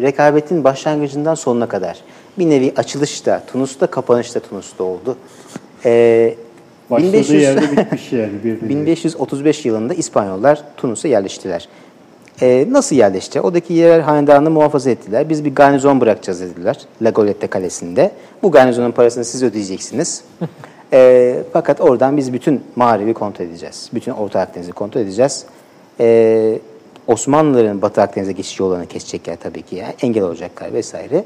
[0.00, 1.98] rekabetin başlangıcından sonuna kadar
[2.38, 5.16] bir nevi açılış da Tunus'ta, kapanış da Tunus'ta oldu.
[5.84, 6.34] E,
[6.90, 8.32] Başladığı 1500 yerde bitmiş yani.
[8.44, 8.68] Bir nevi.
[8.68, 11.68] 1535 yılında İspanyollar Tunus'a yerleştiler.
[12.42, 13.40] Ee, nasıl yerleşti?
[13.40, 15.28] Oradaki yerel hanedanı muhafaza ettiler.
[15.28, 18.10] Biz bir garnizon bırakacağız dediler La Golette Kalesi'nde.
[18.42, 20.24] Bu garnizonun parasını siz ödeyeceksiniz.
[20.92, 23.90] Ee, fakat oradan biz bütün mağribi kontrol edeceğiz.
[23.94, 25.44] Bütün Orta Akdeniz'i kontrol edeceğiz.
[26.00, 26.58] Ee,
[27.06, 29.76] Osmanlıların Batı Akdeniz'e geçiş yollarını kesecekler tabii ki.
[29.76, 31.24] Yani engel olacaklar vesaire.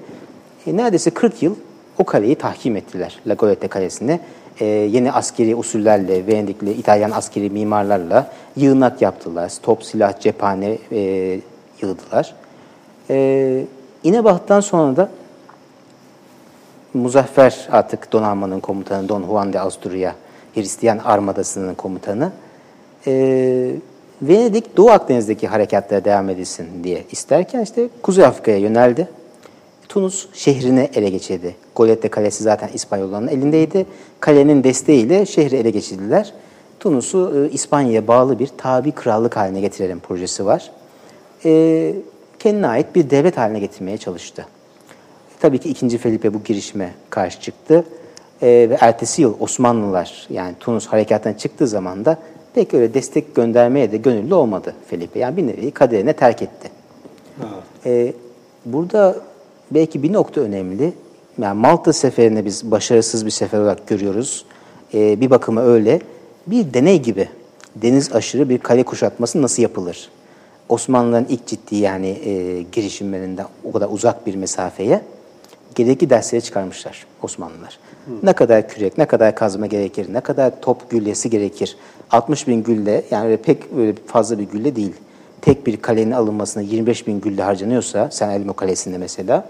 [0.67, 1.55] E, neredeyse 40 yıl
[1.99, 4.21] o kaleyi tahkim ettiler La Golette Kalesi'ne.
[4.61, 9.53] E, yeni askeri usullerle, Venedikli, İtalyan askeri mimarlarla yığınak yaptılar.
[9.63, 11.01] Top, silah, cephane e,
[11.83, 12.35] yığdılar.
[13.11, 13.65] E,
[14.05, 15.11] İnebaht'tan sonra da
[16.95, 20.12] Muzaffer artık donanmanın komutanı Don Juan de Asturia,
[20.55, 22.32] Hristiyan armadasının komutanı.
[23.07, 23.74] E,
[24.22, 29.09] Venedik Doğu Akdeniz'deki harekatlara devam edilsin diye isterken işte Kuzey Afrika'ya yöneldi.
[29.88, 31.57] Tunus şehrini ele geçirdi.
[31.76, 33.86] Golette Kalesi zaten İspanyolların elindeydi.
[34.20, 36.32] Kalenin desteğiyle şehri ele geçirdiler.
[36.80, 40.70] Tunus'u e, İspanya'ya bağlı bir tabi krallık haline getirelim projesi var.
[41.45, 41.95] E,
[42.38, 44.47] kendine ait bir devlet haline getirmeye çalıştı.
[45.43, 45.99] Tabii ki 2.
[45.99, 47.84] Felipe bu girişime karşı çıktı.
[48.43, 52.18] E, ve ertesi yıl Osmanlılar yani Tunus harekattan çıktığı zaman da
[52.55, 55.18] pek öyle destek göndermeye de gönüllü olmadı Felipe.
[55.18, 56.70] Yani bir nevi kaderine terk etti.
[57.86, 58.12] E,
[58.64, 59.16] burada
[59.70, 60.93] belki bir nokta önemli.
[61.38, 64.45] Yani Malta seferini biz başarısız bir sefer olarak görüyoruz.
[64.95, 66.01] E, bir bakıma öyle.
[66.47, 67.28] Bir deney gibi
[67.76, 70.09] deniz aşırı bir kale kuşatması nasıl yapılır?
[70.68, 75.03] Osmanlıların ilk ciddi yani e, girişimlerinden o kadar uzak bir mesafeye
[75.75, 77.79] gerekli dersleri çıkarmışlar Osmanlılar.
[78.23, 81.77] Ne kadar kürek, ne kadar kazma gerekir, ne kadar top güllesi gerekir.
[82.11, 84.95] 60 bin gülle yani öyle pek böyle fazla bir gülle değil.
[85.41, 89.49] Tek bir kalenin alınmasına 25 bin gülle harcanıyorsa, Sen Elmo Kalesi'nde mesela,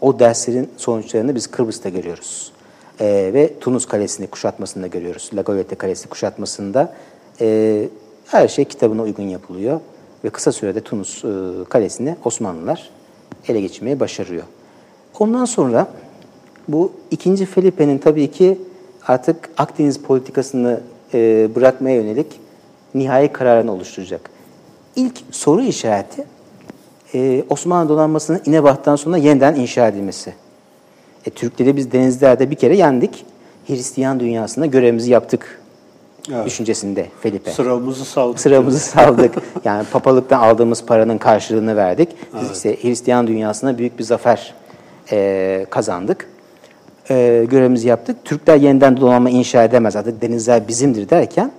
[0.00, 2.52] o derslerin sonuçlarını biz Kıbrıs'ta görüyoruz.
[3.00, 5.30] Ee, ve Tunus Kalesi'ni kuşatmasında görüyoruz.
[5.34, 6.94] La Golette Kalesi kuşatmasında
[7.40, 7.88] e,
[8.26, 9.80] her şey kitabına uygun yapılıyor.
[10.24, 11.28] Ve kısa sürede Tunus e,
[11.68, 12.90] Kalesi'ni Osmanlılar
[13.48, 14.44] ele geçirmeyi başarıyor.
[15.18, 15.86] Ondan sonra
[16.68, 18.58] bu ikinci Felipe'nin tabii ki
[19.06, 20.80] artık Akdeniz politikasını
[21.14, 22.26] e, bırakmaya yönelik
[22.94, 24.30] nihai kararını oluşturacak.
[24.96, 26.24] İlk soru işareti
[27.14, 30.34] e, Osmanlı donanmasının İnebah'tan sonra yeniden inşa edilmesi.
[31.26, 33.24] E, Türkleri biz denizlerde bir kere yendik.
[33.66, 35.60] Hristiyan dünyasında görevimizi yaptık
[36.32, 36.46] evet.
[36.46, 37.50] düşüncesinde Felipe.
[37.50, 38.40] Sıramızı saldık.
[38.40, 39.34] Sıramızı saldık.
[39.64, 42.08] yani papalıktan aldığımız paranın karşılığını verdik.
[42.34, 42.56] Biz evet.
[42.56, 44.54] işte Hristiyan dünyasında büyük bir zafer
[45.12, 46.28] e, kazandık.
[47.10, 48.24] E, görevimizi yaptık.
[48.24, 49.96] Türkler yeniden donanma inşa edemez.
[49.96, 51.52] Artık denizler bizimdir derken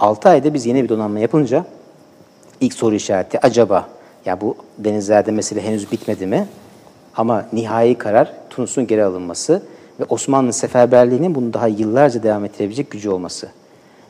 [0.00, 1.64] 6 ayda biz yeni bir donanma yapınca
[2.60, 3.88] ilk soru işareti acaba
[4.24, 6.46] ya bu denizlerde mesele henüz bitmedi mi?
[7.16, 9.62] Ama nihai karar Tunus'un geri alınması
[10.00, 13.48] ve Osmanlı seferberliğinin bunu daha yıllarca devam ettirebilecek gücü olması.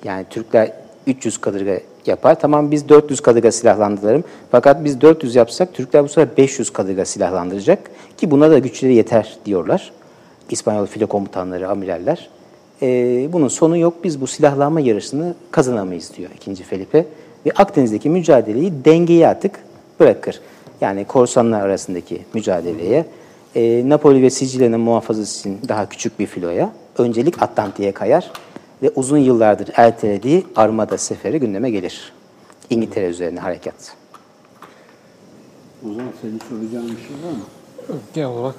[0.05, 0.73] Yani Türkler
[1.07, 2.41] 300 kadırga yapar.
[2.41, 4.25] Tamam biz 400 kadırga silahlandıralım.
[4.51, 7.91] Fakat biz 400 yapsak Türkler bu sefer 500 kadırga silahlandıracak.
[8.17, 9.93] Ki buna da güçleri yeter diyorlar.
[10.51, 12.29] İspanyol filo komutanları, amiraller.
[12.83, 13.95] Ee, bunun sonu yok.
[14.05, 16.63] Biz bu silahlanma yarışını kazanamayız diyor 2.
[16.63, 17.05] Felipe.
[17.47, 19.61] Ve Akdeniz'deki mücadeleyi dengeye artık
[20.01, 20.41] bırakır.
[20.81, 23.05] Yani korsanlar arasındaki mücadeleye,
[23.55, 28.31] e, Napoli ve Sicilya'nın muhafazası için daha küçük bir filoya, öncelik Atlantik'e kayar
[28.83, 32.13] ve uzun yıllardır ertelediği Armada seferi gündeme gelir.
[32.71, 33.97] İngiltere üzerine harekat.
[35.87, 37.99] O zaman senin soracağın bir şey var mı?
[38.15, 38.57] Genel olarak.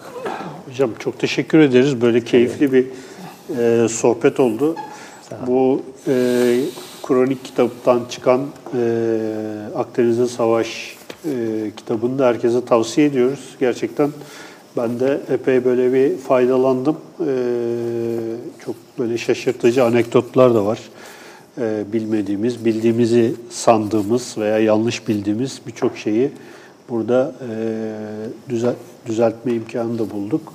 [0.69, 2.01] Hocam çok teşekkür ederiz.
[2.01, 2.88] Böyle keyifli bir
[3.57, 4.76] e, sohbet oldu.
[5.47, 6.13] Bu e,
[7.03, 8.41] kronik kitaptan çıkan
[8.78, 8.82] e,
[9.76, 13.55] Akdeniz'in Savaş e, kitabını da herkese tavsiye ediyoruz.
[13.59, 14.09] Gerçekten
[14.78, 16.97] ben de epey böyle bir faydalandım.
[17.19, 17.30] E,
[18.65, 20.80] çok böyle şaşırtıcı anekdotlar da var.
[21.57, 26.32] E, bilmediğimiz, bildiğimizi sandığımız veya yanlış bildiğimiz birçok şeyi
[26.89, 27.49] burada e,
[28.49, 30.53] düzel, düzeltme imkanı da bulduk.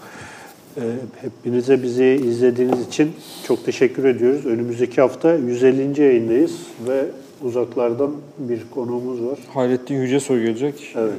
[0.76, 0.82] E,
[1.20, 3.12] hepinize bizi izlediğiniz için
[3.46, 4.46] çok teşekkür ediyoruz.
[4.46, 6.02] Önümüzdeki hafta 150.
[6.02, 6.52] yayındayız
[6.88, 7.04] ve
[7.42, 9.38] uzaklardan bir konuğumuz var.
[9.54, 10.94] Hayrettin Yücesoy gelecek.
[10.96, 11.12] Evet.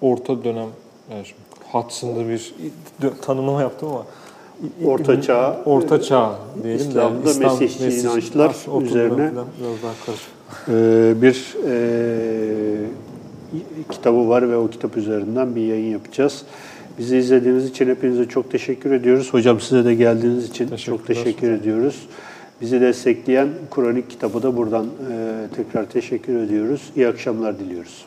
[0.00, 0.68] Orta dönem,
[1.10, 1.24] yani
[1.82, 2.52] Hudson'da bir
[3.22, 4.04] tanımlama yaptım ama
[4.84, 9.92] Orta Çağ, Orta Çağ diyelim İslam'da de İslam, Mesihçi Mesih, inançlar Ar, üzerine biraz daha
[10.06, 10.30] karışık.
[10.68, 12.86] e, bir e,
[13.90, 16.42] kitabı var ve o kitap üzerinden bir yayın yapacağız.
[16.98, 19.34] Bizi izlediğiniz için hepinize çok teşekkür ediyoruz.
[19.34, 22.08] Hocam size de geldiğiniz için çok teşekkür ediyoruz.
[22.60, 26.82] Bizi destekleyen Kronik kitabı da buradan e, tekrar teşekkür ediyoruz.
[26.96, 28.04] İyi akşamlar diliyoruz.